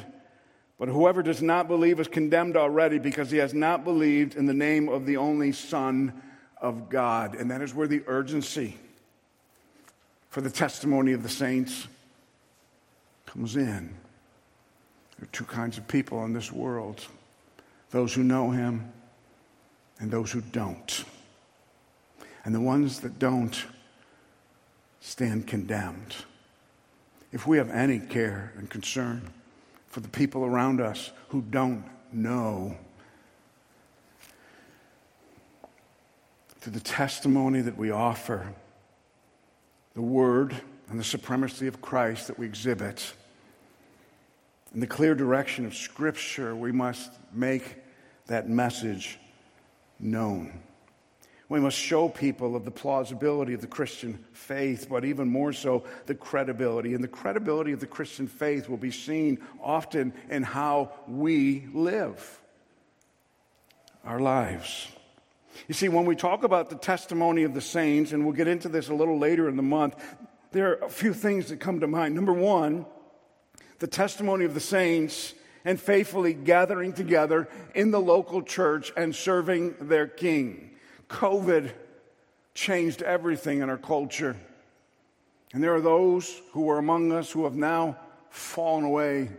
[0.78, 4.52] but whoever does not believe is condemned already because he has not believed in the
[4.52, 6.20] name of the only Son
[6.64, 7.34] of God.
[7.34, 8.78] And that is where the urgency
[10.30, 11.86] for the testimony of the saints
[13.26, 13.94] comes in.
[15.18, 17.06] There are two kinds of people in this world
[17.90, 18.92] those who know him
[20.00, 21.04] and those who don't.
[22.44, 23.64] And the ones that don't
[25.00, 26.16] stand condemned.
[27.30, 29.22] If we have any care and concern
[29.86, 32.76] for the people around us who don't know,
[36.64, 38.50] to the testimony that we offer,
[39.92, 40.56] the word
[40.88, 43.12] and the supremacy of Christ that we exhibit,
[44.72, 47.76] in the clear direction of Scripture, we must make
[48.28, 49.18] that message
[50.00, 50.58] known.
[51.50, 55.84] We must show people of the plausibility of the Christian faith, but even more so,
[56.06, 56.94] the credibility.
[56.94, 62.40] And the credibility of the Christian faith will be seen often in how we live
[64.02, 64.88] our lives.
[65.68, 68.68] You see, when we talk about the testimony of the saints, and we'll get into
[68.68, 69.94] this a little later in the month,
[70.52, 72.14] there are a few things that come to mind.
[72.14, 72.86] Number one,
[73.78, 79.74] the testimony of the saints and faithfully gathering together in the local church and serving
[79.80, 80.70] their king.
[81.08, 81.72] COVID
[82.54, 84.36] changed everything in our culture.
[85.52, 87.96] And there are those who are among us who have now
[88.30, 89.30] fallen away.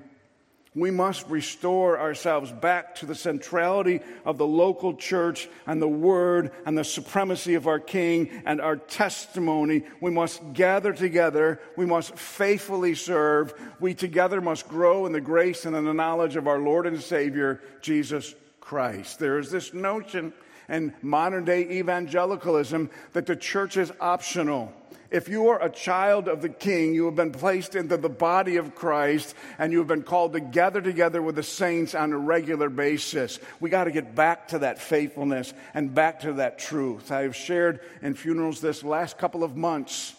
[0.75, 6.51] We must restore ourselves back to the centrality of the local church and the word
[6.65, 9.85] and the supremacy of our King and our testimony.
[10.01, 11.61] We must gather together.
[11.77, 13.53] We must faithfully serve.
[13.79, 17.01] We together must grow in the grace and in the knowledge of our Lord and
[17.01, 19.17] Savior, Jesus Christ.
[19.17, 20.33] There is this notion
[20.67, 24.73] in modern day evangelicalism that the church is optional.
[25.15, 28.57] If you are a child of the King, you have been placed into the body
[28.57, 32.17] of Christ and you have been called to gather together with the saints on a
[32.17, 33.39] regular basis.
[33.61, 37.13] We got to get back to that faithfulness and back to that truth.
[37.13, 40.15] I have shared in funerals this last couple of months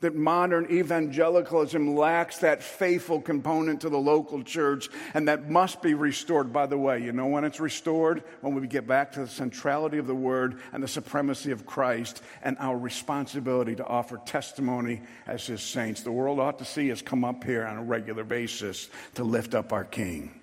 [0.00, 5.94] that modern evangelicalism lacks that faithful component to the local church, and that must be
[5.94, 6.52] restored.
[6.52, 8.22] By the way, you know when it's restored?
[8.40, 12.22] When we get back to the centrality of the Word and the supremacy of Christ
[12.42, 16.02] and our responsibility to offer testimony as His saints.
[16.02, 19.54] The world ought to see us come up here on a regular basis to lift
[19.54, 20.38] up our King,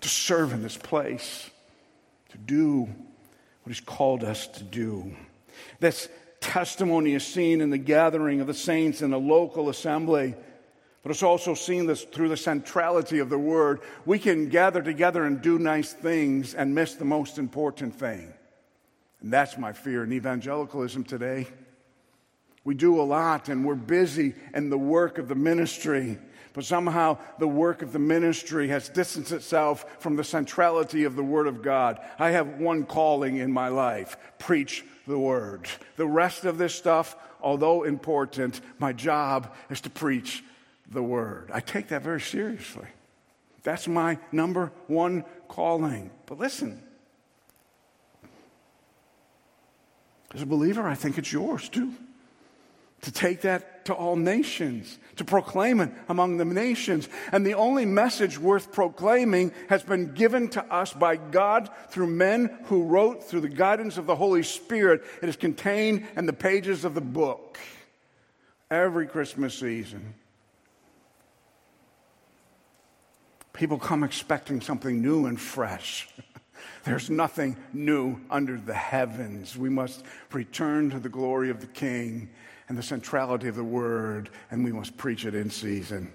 [0.00, 1.50] to serve in this place,
[2.28, 5.16] to do what He's called us to do.
[5.80, 6.08] That's
[6.40, 10.34] testimony is seen in the gathering of the saints in a local assembly,
[11.02, 13.80] but it's also seen this through the centrality of the word.
[14.04, 18.32] We can gather together and do nice things and miss the most important thing.
[19.20, 21.46] And that's my fear in evangelicalism today.
[22.64, 26.18] We do a lot and we're busy in the work of the ministry,
[26.52, 31.22] but somehow the work of the ministry has distanced itself from the centrality of the
[31.22, 32.00] Word of God.
[32.18, 35.68] I have one calling in my life preach the word.
[35.96, 40.42] The rest of this stuff, although important, my job is to preach
[40.90, 41.50] the word.
[41.52, 42.86] I take that very seriously.
[43.62, 46.10] That's my number one calling.
[46.26, 46.82] But listen,
[50.32, 51.92] as a believer, I think it's yours too
[53.02, 57.08] to take that to all nations, to proclaim it among the nations.
[57.32, 62.58] And the only message worth proclaiming has been given to us by God through men
[62.64, 65.02] who wrote through the guidance of the Holy Spirit.
[65.22, 67.58] It is contained in the pages of the book
[68.70, 70.14] every Christmas season.
[73.52, 76.08] People come expecting something new and fresh.
[76.84, 79.56] There's nothing new under the heavens.
[79.56, 82.30] We must return to the glory of the King
[82.70, 86.12] and the centrality of the word, and we must preach it in season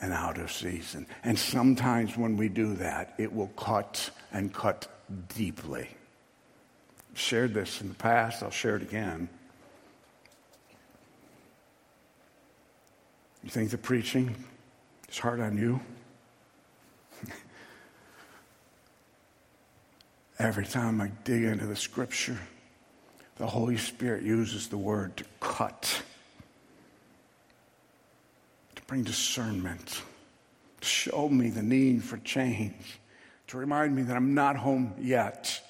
[0.00, 1.06] and out of season.
[1.22, 4.88] And sometimes when we do that, it will cut and cut
[5.36, 5.88] deeply.
[7.12, 9.28] I've shared this in the past, I'll share it again.
[13.44, 14.34] You think the preaching
[15.08, 15.78] is hard on you?
[20.40, 22.40] Every time I dig into the scripture,
[23.36, 26.02] the Holy Spirit uses the word to cut,
[28.74, 30.02] to bring discernment,
[30.80, 32.98] to show me the need for change,
[33.48, 35.60] to remind me that I'm not home yet,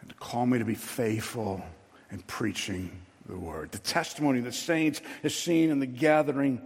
[0.00, 1.62] and to call me to be faithful
[2.10, 2.90] in preaching
[3.26, 3.72] the word.
[3.72, 6.60] The testimony of the saints is seen in the gathering,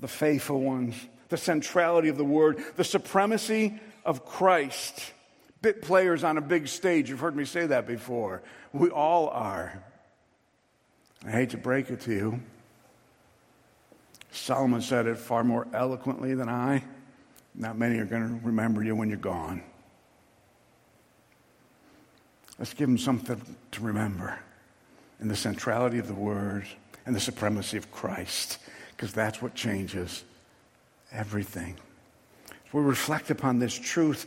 [0.00, 0.94] the faithful ones,
[1.28, 5.12] the centrality of the word, the supremacy of Christ.
[5.60, 7.10] Bit players on a big stage.
[7.10, 8.42] You've heard me say that before.
[8.72, 9.82] We all are.
[11.26, 12.40] I hate to break it to you.
[14.30, 16.84] Solomon said it far more eloquently than I.
[17.54, 19.62] Not many are going to remember you when you're gone.
[22.58, 23.40] Let's give them something
[23.72, 24.38] to remember
[25.20, 26.66] in the centrality of the Word
[27.06, 28.58] and the supremacy of Christ,
[28.90, 30.24] because that's what changes
[31.10, 31.76] everything.
[32.48, 34.26] As we reflect upon this truth,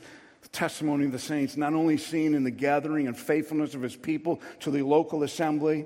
[0.51, 4.41] testimony of the saints, not only seen in the gathering and faithfulness of his people
[4.59, 5.85] to the local assembly,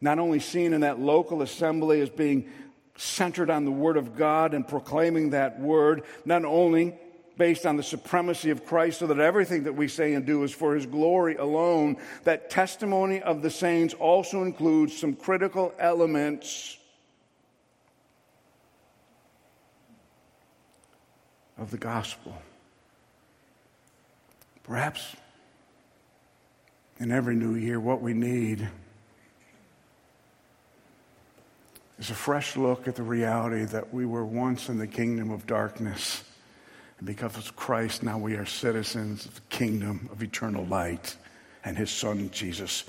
[0.00, 2.48] not only seen in that local assembly as being
[2.96, 6.98] centered on the Word of God and proclaiming that Word, not only
[7.36, 10.52] based on the supremacy of Christ, so that everything that we say and do is
[10.52, 16.76] for His glory alone, that testimony of the saints also includes some critical elements
[21.56, 22.36] of the gospel.
[24.70, 25.16] Perhaps
[27.00, 28.68] in every new year, what we need
[31.98, 35.44] is a fresh look at the reality that we were once in the kingdom of
[35.44, 36.22] darkness.
[36.98, 41.16] And because of Christ, now we are citizens of the kingdom of eternal light
[41.64, 42.84] and his son, Jesus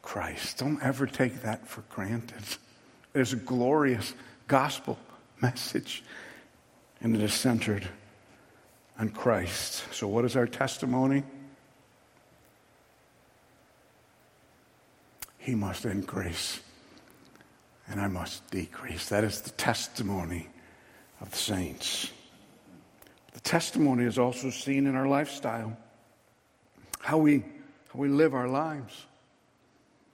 [0.00, 0.56] Christ.
[0.56, 2.56] Don't ever take that for granted.
[3.12, 4.14] It is a glorious
[4.46, 4.98] gospel
[5.42, 6.02] message,
[7.02, 7.86] and it is centered
[8.98, 9.84] on Christ.
[9.92, 11.22] So, what is our testimony?
[15.38, 16.60] He must increase
[17.90, 19.08] and I must decrease.
[19.08, 20.48] That is the testimony
[21.20, 22.10] of the saints.
[23.32, 25.76] The testimony is also seen in our lifestyle,
[27.00, 27.38] how we,
[27.92, 29.06] how we live our lives,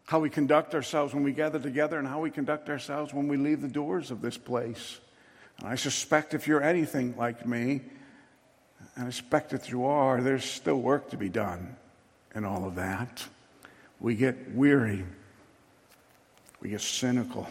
[0.07, 3.37] how we conduct ourselves when we gather together, and how we conduct ourselves when we
[3.37, 5.01] leave the doors of this place.
[5.59, 7.81] And I suspect if you're anything like me,
[8.97, 9.09] and
[9.51, 11.77] that you are, there's still work to be done
[12.35, 13.25] in all of that.
[14.01, 15.05] We get weary,
[16.61, 17.49] we get cynical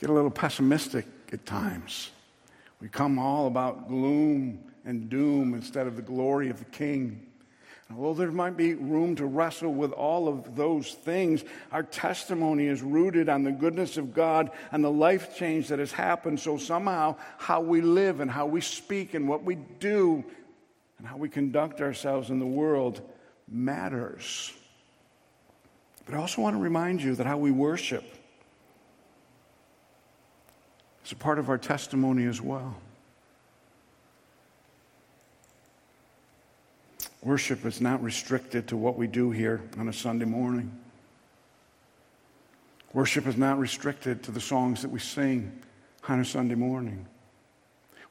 [0.00, 2.10] get a little pessimistic at times.
[2.80, 7.26] We come all about gloom and doom instead of the glory of the King.
[7.96, 12.82] Although there might be room to wrestle with all of those things, our testimony is
[12.82, 16.38] rooted on the goodness of God and the life change that has happened.
[16.38, 20.24] So somehow, how we live and how we speak and what we do
[20.98, 23.00] and how we conduct ourselves in the world
[23.48, 24.52] matters.
[26.06, 28.04] But I also want to remind you that how we worship
[31.04, 32.76] is a part of our testimony as well.
[37.22, 40.76] Worship is not restricted to what we do here on a Sunday morning.
[42.92, 45.52] Worship is not restricted to the songs that we sing
[46.08, 47.06] on a Sunday morning.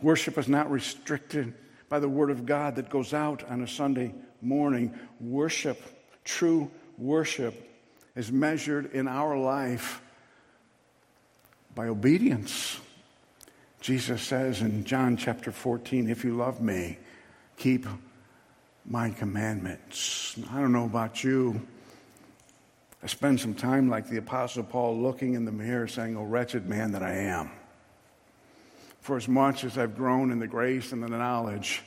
[0.02, 1.54] Worship is not restricted
[1.90, 4.94] by the Word of God that goes out on a Sunday morning.
[5.20, 5.82] Worship,
[6.24, 7.68] true worship,
[8.16, 10.02] is measured in our life
[11.76, 12.80] by obedience.
[13.82, 16.98] Jesus says in John chapter 14, if you love me,
[17.58, 17.86] keep
[18.90, 20.36] my commandments.
[20.52, 21.62] I don't know about you.
[23.04, 26.68] I spend some time like the Apostle Paul looking in the mirror saying, Oh, wretched
[26.68, 27.52] man that I am.
[29.02, 31.84] For as much as I've grown in the grace and the knowledge,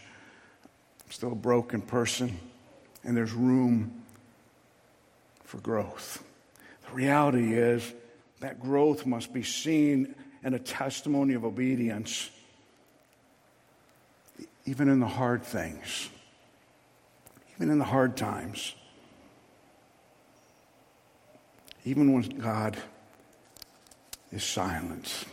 [1.04, 2.38] I'm still a broken person,
[3.04, 4.02] and there's room
[5.44, 6.24] for growth.
[6.88, 7.92] The reality is
[8.40, 12.30] that growth must be seen in a testimony of obedience,
[14.64, 16.08] even in the hard things,
[17.56, 18.74] even in the hard times,
[21.84, 22.76] even when God
[24.32, 25.24] is silent.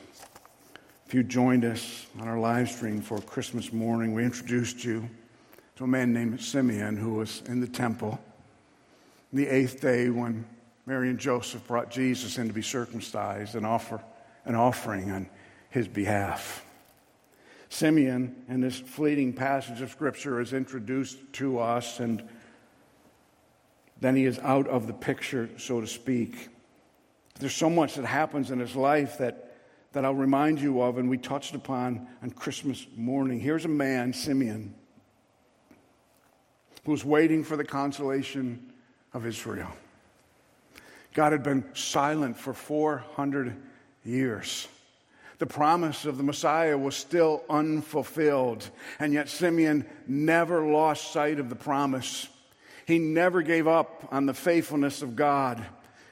[1.08, 5.10] If you joined us on our live stream for Christmas morning, we introduced you
[5.78, 8.20] to a man named Simeon who was in the temple.
[9.34, 10.46] The eighth day, when
[10.86, 14.02] Mary and Joseph brought Jesus in to be circumcised and offer
[14.46, 15.30] an offering on
[15.70, 16.66] his behalf.
[17.70, 22.24] Simeon, in this fleeting passage of Scripture, is introduced to us, and
[24.02, 26.50] then he is out of the picture, so to speak.
[27.40, 29.56] There's so much that happens in his life that,
[29.94, 33.40] that I'll remind you of, and we touched upon on Christmas morning.
[33.40, 34.74] Here's a man, Simeon,
[36.86, 38.74] who's waiting for the consolation
[39.14, 39.72] of Israel.
[41.14, 43.56] God had been silent for 400
[44.04, 44.68] years.
[45.40, 48.70] The promise of the Messiah was still unfulfilled,
[49.00, 52.28] and yet Simeon never lost sight of the promise.
[52.86, 55.66] He never gave up on the faithfulness of God.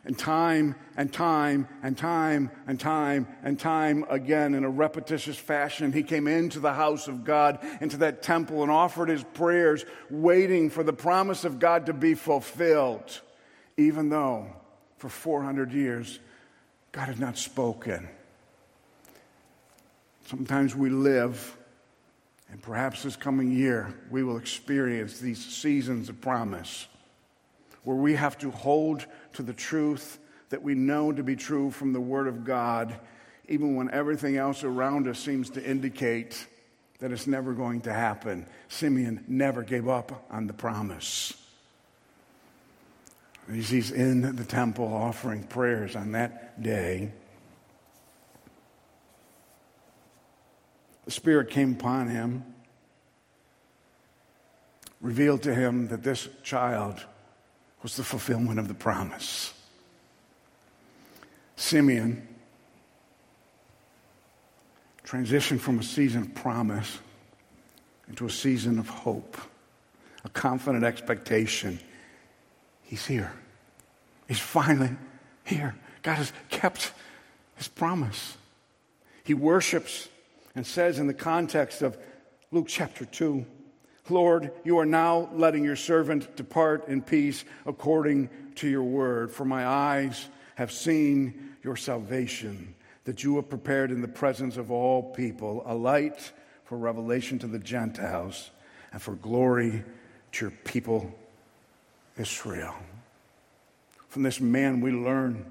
[0.06, 5.92] And time and time and time and time and time again, in a repetitious fashion,
[5.92, 10.70] he came into the house of God, into that temple, and offered his prayers, waiting
[10.70, 13.20] for the promise of God to be fulfilled,
[13.76, 14.48] even though
[14.98, 16.20] for 400 years
[16.94, 18.08] God had not spoken.
[20.28, 21.56] Sometimes we live,
[22.52, 26.88] and perhaps this coming year, we will experience these seasons of promise
[27.86, 30.20] where we have to hold to the truth
[30.50, 33.00] that we know to be true from the Word of God,
[33.48, 36.46] even when everything else around us seems to indicate
[37.00, 38.46] that it's never going to happen.
[38.68, 41.32] Simeon never gave up on the promise.
[43.50, 47.14] He's in the temple offering prayers on that day,
[51.08, 52.43] the Spirit came upon him,
[54.99, 57.01] revealed to him that this child
[57.82, 59.53] was the fulfillment of the promise.
[61.55, 62.28] Simeon
[65.05, 66.99] transitioned from a season of promise
[68.10, 69.38] into a season of hope,
[70.26, 71.80] a confident expectation.
[72.84, 73.32] He's here.
[74.28, 74.89] He's finally
[75.45, 75.74] here.
[76.01, 76.91] God has kept
[77.55, 78.36] his promise.
[79.24, 80.10] He worships
[80.58, 81.95] and says in the context of
[82.51, 83.45] Luke chapter 2
[84.10, 89.32] Lord, you are now letting your servant depart in peace according to your word.
[89.32, 94.72] For my eyes have seen your salvation, that you have prepared in the presence of
[94.72, 96.32] all people a light
[96.64, 98.49] for revelation to the Gentiles
[98.93, 99.84] and for glory
[100.32, 101.14] to your people,
[102.18, 102.76] Israel.
[104.08, 105.45] From this man, we learn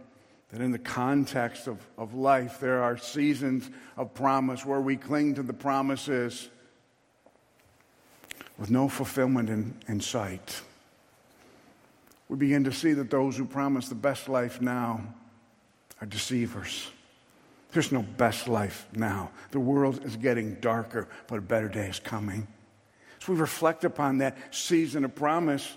[0.50, 5.34] that in the context of, of life, there are seasons of promise where we cling
[5.34, 6.48] to the promises
[8.58, 10.62] with no fulfillment in, in sight.
[12.28, 15.02] We begin to see that those who promise the best life now
[16.00, 16.90] are deceivers.
[17.72, 19.30] There's no best life now.
[19.50, 22.46] The world is getting darker, but a better day is coming.
[23.20, 25.76] As we reflect upon that season of promise,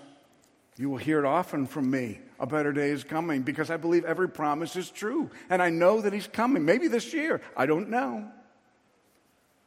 [0.80, 2.20] you will hear it often from me.
[2.40, 5.30] A better day is coming because I believe every promise is true.
[5.50, 6.64] And I know that He's coming.
[6.64, 7.42] Maybe this year.
[7.54, 8.26] I don't know.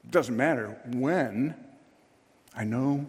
[0.04, 1.54] It doesn't matter when.
[2.58, 3.06] I know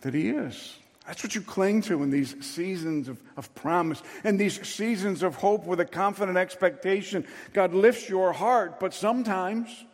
[0.00, 0.76] that He is.
[1.06, 5.34] That's what you cling to in these seasons of, of promise and these seasons of
[5.34, 7.26] hope with a confident expectation.
[7.52, 9.84] God lifts your heart, but sometimes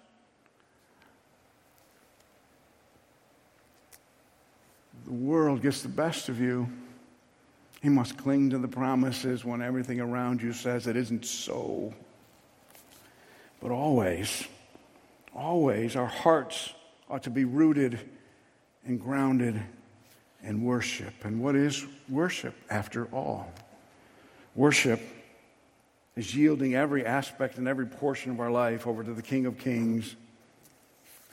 [5.06, 6.68] the world gets the best of you.
[7.82, 11.92] You must cling to the promises when everything around you says it isn't so.
[13.60, 14.46] But always,
[15.34, 16.72] always, our hearts
[17.10, 17.98] ought to be rooted
[18.86, 19.60] and grounded
[20.44, 21.12] in worship.
[21.24, 23.52] And what is worship after all?
[24.54, 25.00] Worship
[26.14, 29.58] is yielding every aspect and every portion of our life over to the King of
[29.58, 30.14] Kings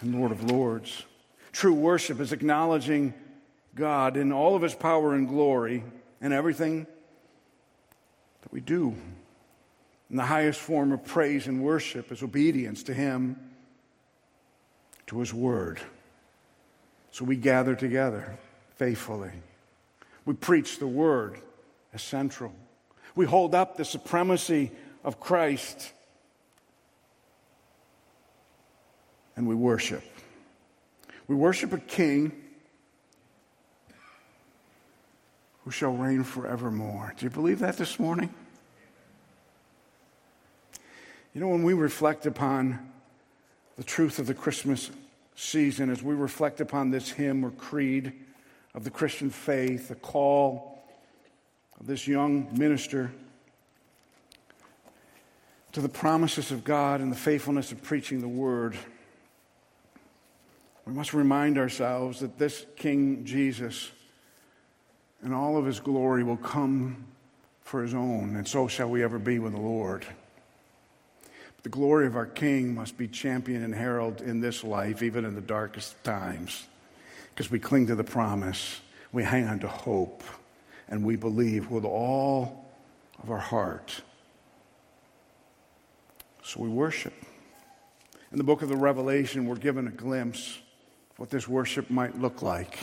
[0.02, 1.04] and Lord of Lords.
[1.52, 3.14] True worship is acknowledging
[3.76, 5.84] God in all of his power and glory
[6.22, 6.86] and everything
[8.42, 8.96] that we do.
[10.10, 13.38] And the highest form of praise and worship is obedience to him,
[15.08, 15.80] to his word.
[17.12, 18.38] So we gather together
[18.76, 19.32] faithfully.
[20.26, 21.40] We preach the word
[21.94, 22.54] as central.
[23.16, 24.72] We hold up the supremacy
[25.04, 25.92] of Christ.
[29.36, 30.04] And we worship.
[31.28, 32.32] We worship a king
[35.70, 37.14] who shall reign forevermore.
[37.16, 38.34] Do you believe that this morning?
[41.36, 42.92] You know, when we reflect upon
[43.78, 44.90] the truth of the Christmas
[45.36, 48.14] season as we reflect upon this hymn or creed
[48.74, 50.82] of the Christian faith, the call
[51.80, 53.12] of this young minister
[55.74, 58.76] to the promises of God and the faithfulness of preaching the word.
[60.88, 63.92] We must remind ourselves that this King Jesus
[65.22, 67.06] and all of his glory will come
[67.62, 70.06] for his own, and so shall we ever be with the Lord.
[71.58, 75.24] But The glory of our King must be championed and heralded in this life, even
[75.24, 76.66] in the darkest times,
[77.30, 80.24] because we cling to the promise, we hang on to hope,
[80.88, 82.66] and we believe with all
[83.22, 84.02] of our heart.
[86.44, 87.14] So we worship.
[88.32, 90.58] In the book of the Revelation, we're given a glimpse
[91.12, 92.80] of what this worship might look like.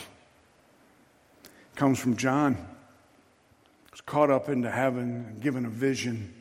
[1.77, 2.55] Comes from John.
[2.55, 6.33] He was caught up into heaven and given a vision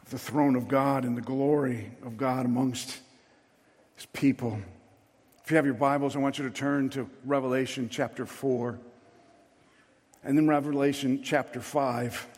[0.00, 3.00] of the throne of God and the glory of God amongst
[3.96, 4.56] his people.
[5.42, 8.78] If you have your Bibles, I want you to turn to Revelation chapter 4
[10.22, 12.28] and then Revelation chapter 5.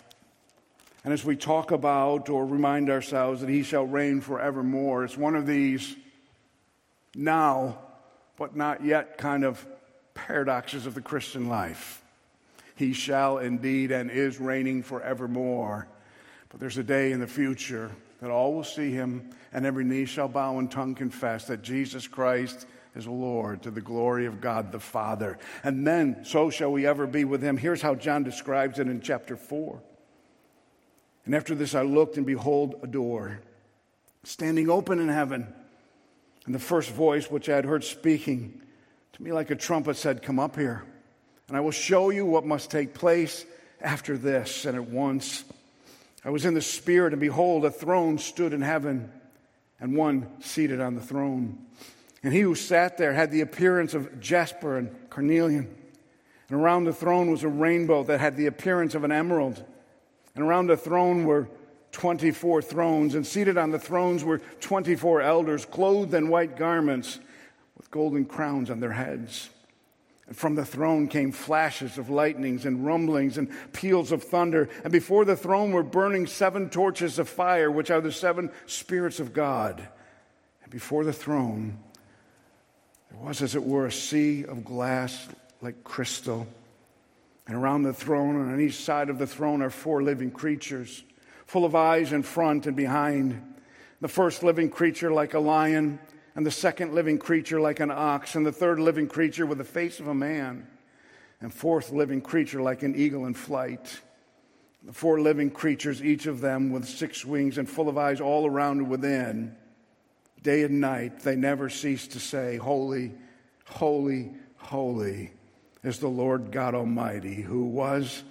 [1.04, 5.36] And as we talk about or remind ourselves that he shall reign forevermore, it's one
[5.36, 5.94] of these
[7.14, 7.76] now,
[8.38, 9.62] but not yet kind of
[10.14, 12.02] paradoxes of the Christian life.
[12.76, 15.86] He shall indeed and is reigning forevermore.
[16.48, 17.90] But there's a day in the future
[18.20, 22.06] that all will see him, and every knee shall bow and tongue confess that Jesus
[22.06, 25.38] Christ is Lord to the glory of God the Father.
[25.64, 27.56] And then, so shall we ever be with him.
[27.56, 29.80] Here's how John describes it in chapter 4.
[31.24, 33.40] And after this, I looked, and behold, a door
[34.24, 35.52] standing open in heaven.
[36.46, 38.61] And the first voice which I had heard speaking
[39.12, 40.84] to me like a trumpet said, Come up here,
[41.48, 43.44] and I will show you what must take place
[43.80, 44.64] after this.
[44.64, 45.44] And at once
[46.24, 49.10] I was in the Spirit, and behold, a throne stood in heaven,
[49.80, 51.58] and one seated on the throne.
[52.22, 55.74] And he who sat there had the appearance of jasper and carnelian.
[56.48, 59.64] And around the throne was a rainbow that had the appearance of an emerald.
[60.36, 61.48] And around the throne were
[61.90, 67.18] 24 thrones, and seated on the thrones were 24 elders, clothed in white garments
[67.92, 69.48] golden crowns on their heads.
[70.26, 74.68] And from the throne came flashes of lightnings and rumblings and peals of thunder.
[74.82, 79.20] And before the throne were burning seven torches of fire, which are the seven spirits
[79.20, 79.86] of God.
[80.62, 81.78] And before the throne,
[83.10, 85.28] there was, as it were, a sea of glass
[85.60, 86.46] like crystal.
[87.46, 91.04] And around the throne and on each side of the throne are four living creatures
[91.46, 93.54] full of eyes in front and behind.
[94.00, 95.98] The first living creature like a lion,
[96.34, 99.64] and the second living creature like an ox, and the third living creature with the
[99.64, 100.66] face of a man,
[101.40, 104.00] and fourth living creature like an eagle in flight.
[104.84, 108.46] The four living creatures, each of them with six wings and full of eyes all
[108.46, 109.56] around and within,
[110.42, 113.12] day and night, they never cease to say, Holy,
[113.64, 115.32] holy, holy
[115.84, 118.22] is the Lord God Almighty, who was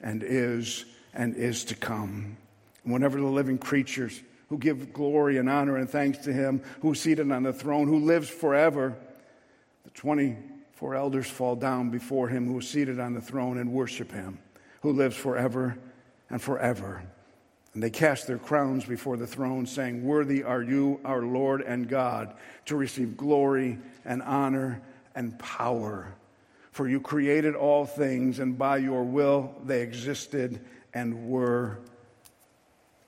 [0.00, 2.36] and is and is to come.
[2.84, 7.00] Whenever the living creatures who give glory and honor and thanks to him who is
[7.00, 8.96] seated on the throne, who lives forever,
[9.84, 14.10] the 24 elders fall down before him who is seated on the throne and worship
[14.10, 14.38] him,
[14.82, 15.78] who lives forever
[16.28, 17.02] and forever.
[17.72, 21.88] And they cast their crowns before the throne, saying, Worthy are you, our Lord and
[21.88, 22.34] God,
[22.66, 24.82] to receive glory and honor
[25.14, 26.12] and power.
[26.72, 30.60] For you created all things, and by your will they existed
[30.92, 31.78] and were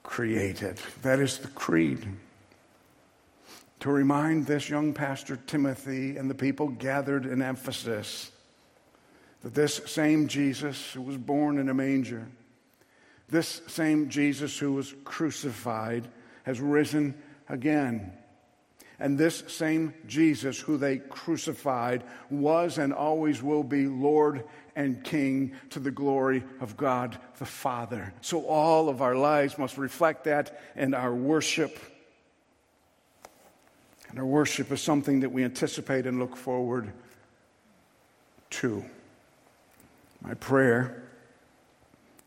[0.03, 0.79] created.
[1.03, 2.07] That is the creed.
[3.81, 8.31] To remind this young pastor Timothy and the people gathered in Ephesus
[9.43, 12.29] that this same Jesus who was born in a manger,
[13.29, 16.07] this same Jesus who was crucified,
[16.45, 17.15] has risen
[17.49, 18.13] again.
[19.01, 24.45] And this same Jesus who they crucified was and always will be Lord
[24.75, 28.13] and King to the glory of God the Father.
[28.21, 31.79] So all of our lives must reflect that and our worship.
[34.09, 36.93] And our worship is something that we anticipate and look forward
[38.51, 38.85] to.
[40.21, 41.03] My prayer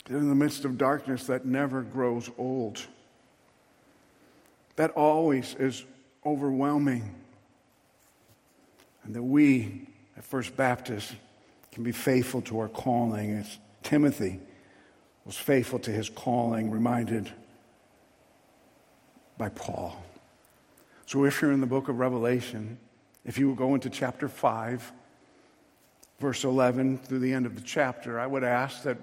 [0.09, 2.81] in the midst of darkness that never grows old,
[4.75, 5.83] that always is
[6.25, 7.15] overwhelming,
[9.03, 9.87] and that we
[10.17, 11.13] at First Baptist
[11.75, 14.39] can be faithful to our calling as Timothy
[15.25, 17.29] was faithful to his calling, reminded
[19.37, 20.01] by Paul.
[21.05, 22.77] So if you're in the book of Revelation,
[23.25, 24.89] if you go into chapter 5,
[26.21, 28.97] verse 11 through the end of the chapter, I would ask that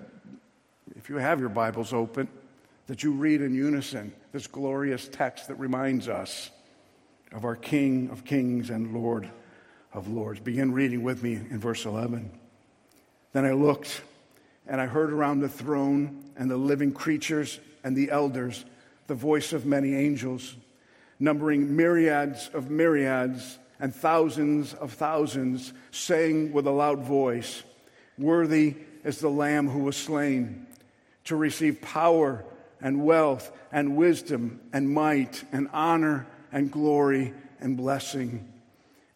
[0.97, 2.27] if you have your Bibles open,
[2.87, 6.51] that you read in unison this glorious text that reminds us
[7.33, 9.29] of our King of kings and Lord
[9.93, 10.41] of lords.
[10.41, 12.39] Begin reading with me in verse 11.
[13.33, 14.03] Then I looked,
[14.67, 18.65] and I heard around the throne and the living creatures and the elders
[19.07, 20.57] the voice of many angels,
[21.19, 27.63] numbering myriads of myriads and thousands of thousands, saying with a loud voice,
[28.17, 30.67] Worthy is the Lamb who was slain
[31.25, 32.45] to receive power
[32.81, 38.49] and wealth and wisdom and might and honor and glory and blessing.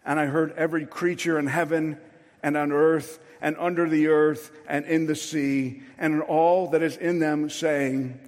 [0.05, 1.99] And I heard every creature in heaven
[2.43, 6.82] and on earth and under the earth and in the sea and in all that
[6.82, 8.18] is in them, saying,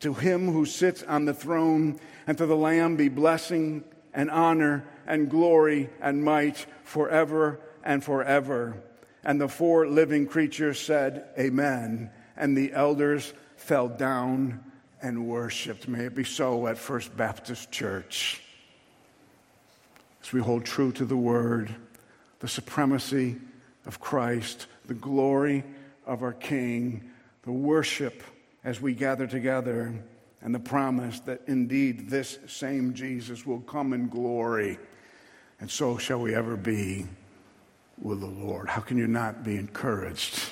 [0.00, 4.84] To him who sits on the throne and to the Lamb be blessing and honor
[5.06, 8.82] and glory and might forever and forever.
[9.24, 12.10] And the four living creatures said, Amen.
[12.36, 14.64] And the elders fell down
[15.02, 15.88] and worshiped.
[15.88, 18.42] May it be so at First Baptist Church.
[20.22, 21.74] As we hold true to the word,
[22.40, 23.36] the supremacy
[23.88, 25.64] of Christ, the glory
[26.06, 27.10] of our King,
[27.42, 28.22] the worship
[28.62, 29.92] as we gather together,
[30.42, 34.78] and the promise that indeed this same Jesus will come in glory,
[35.58, 37.06] and so shall we ever be
[38.00, 38.68] with the Lord.
[38.68, 40.50] How can you not be encouraged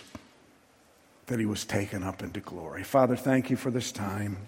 [1.26, 2.82] that he was taken up into glory?
[2.82, 4.38] Father, thank you for this time.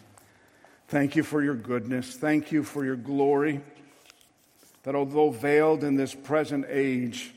[0.88, 2.16] Thank you for your goodness.
[2.16, 3.60] Thank you for your glory.
[4.84, 7.34] That although veiled in this present age,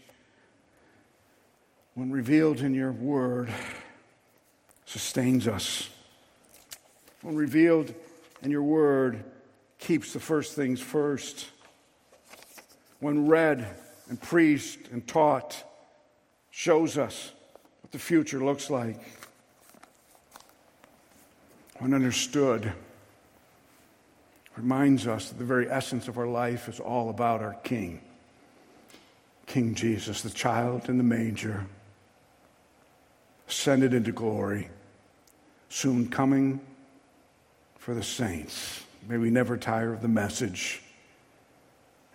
[2.02, 3.48] when revealed in your word,
[4.88, 5.88] sustains us.
[7.22, 7.94] When revealed
[8.42, 9.24] in your word,
[9.78, 11.46] keeps the first things first.
[13.02, 13.68] When read
[14.10, 15.64] and preached and taught,
[16.50, 17.34] shows us
[17.82, 19.00] what the future looks like.
[21.78, 22.74] When understood,
[24.58, 28.02] reminds us that the very essence of our life is all about our King,
[29.46, 31.68] King Jesus, the child in the manger,
[33.52, 34.70] ascended into glory,
[35.68, 36.60] soon coming
[37.78, 38.82] for the saints.
[39.10, 40.82] May we never tire of the message,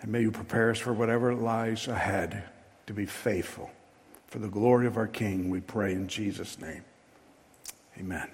[0.01, 2.45] and may you prepare us for whatever lies ahead
[2.87, 3.71] to be faithful.
[4.29, 6.85] For the glory of our King, we pray in Jesus' name.
[7.99, 8.31] Amen.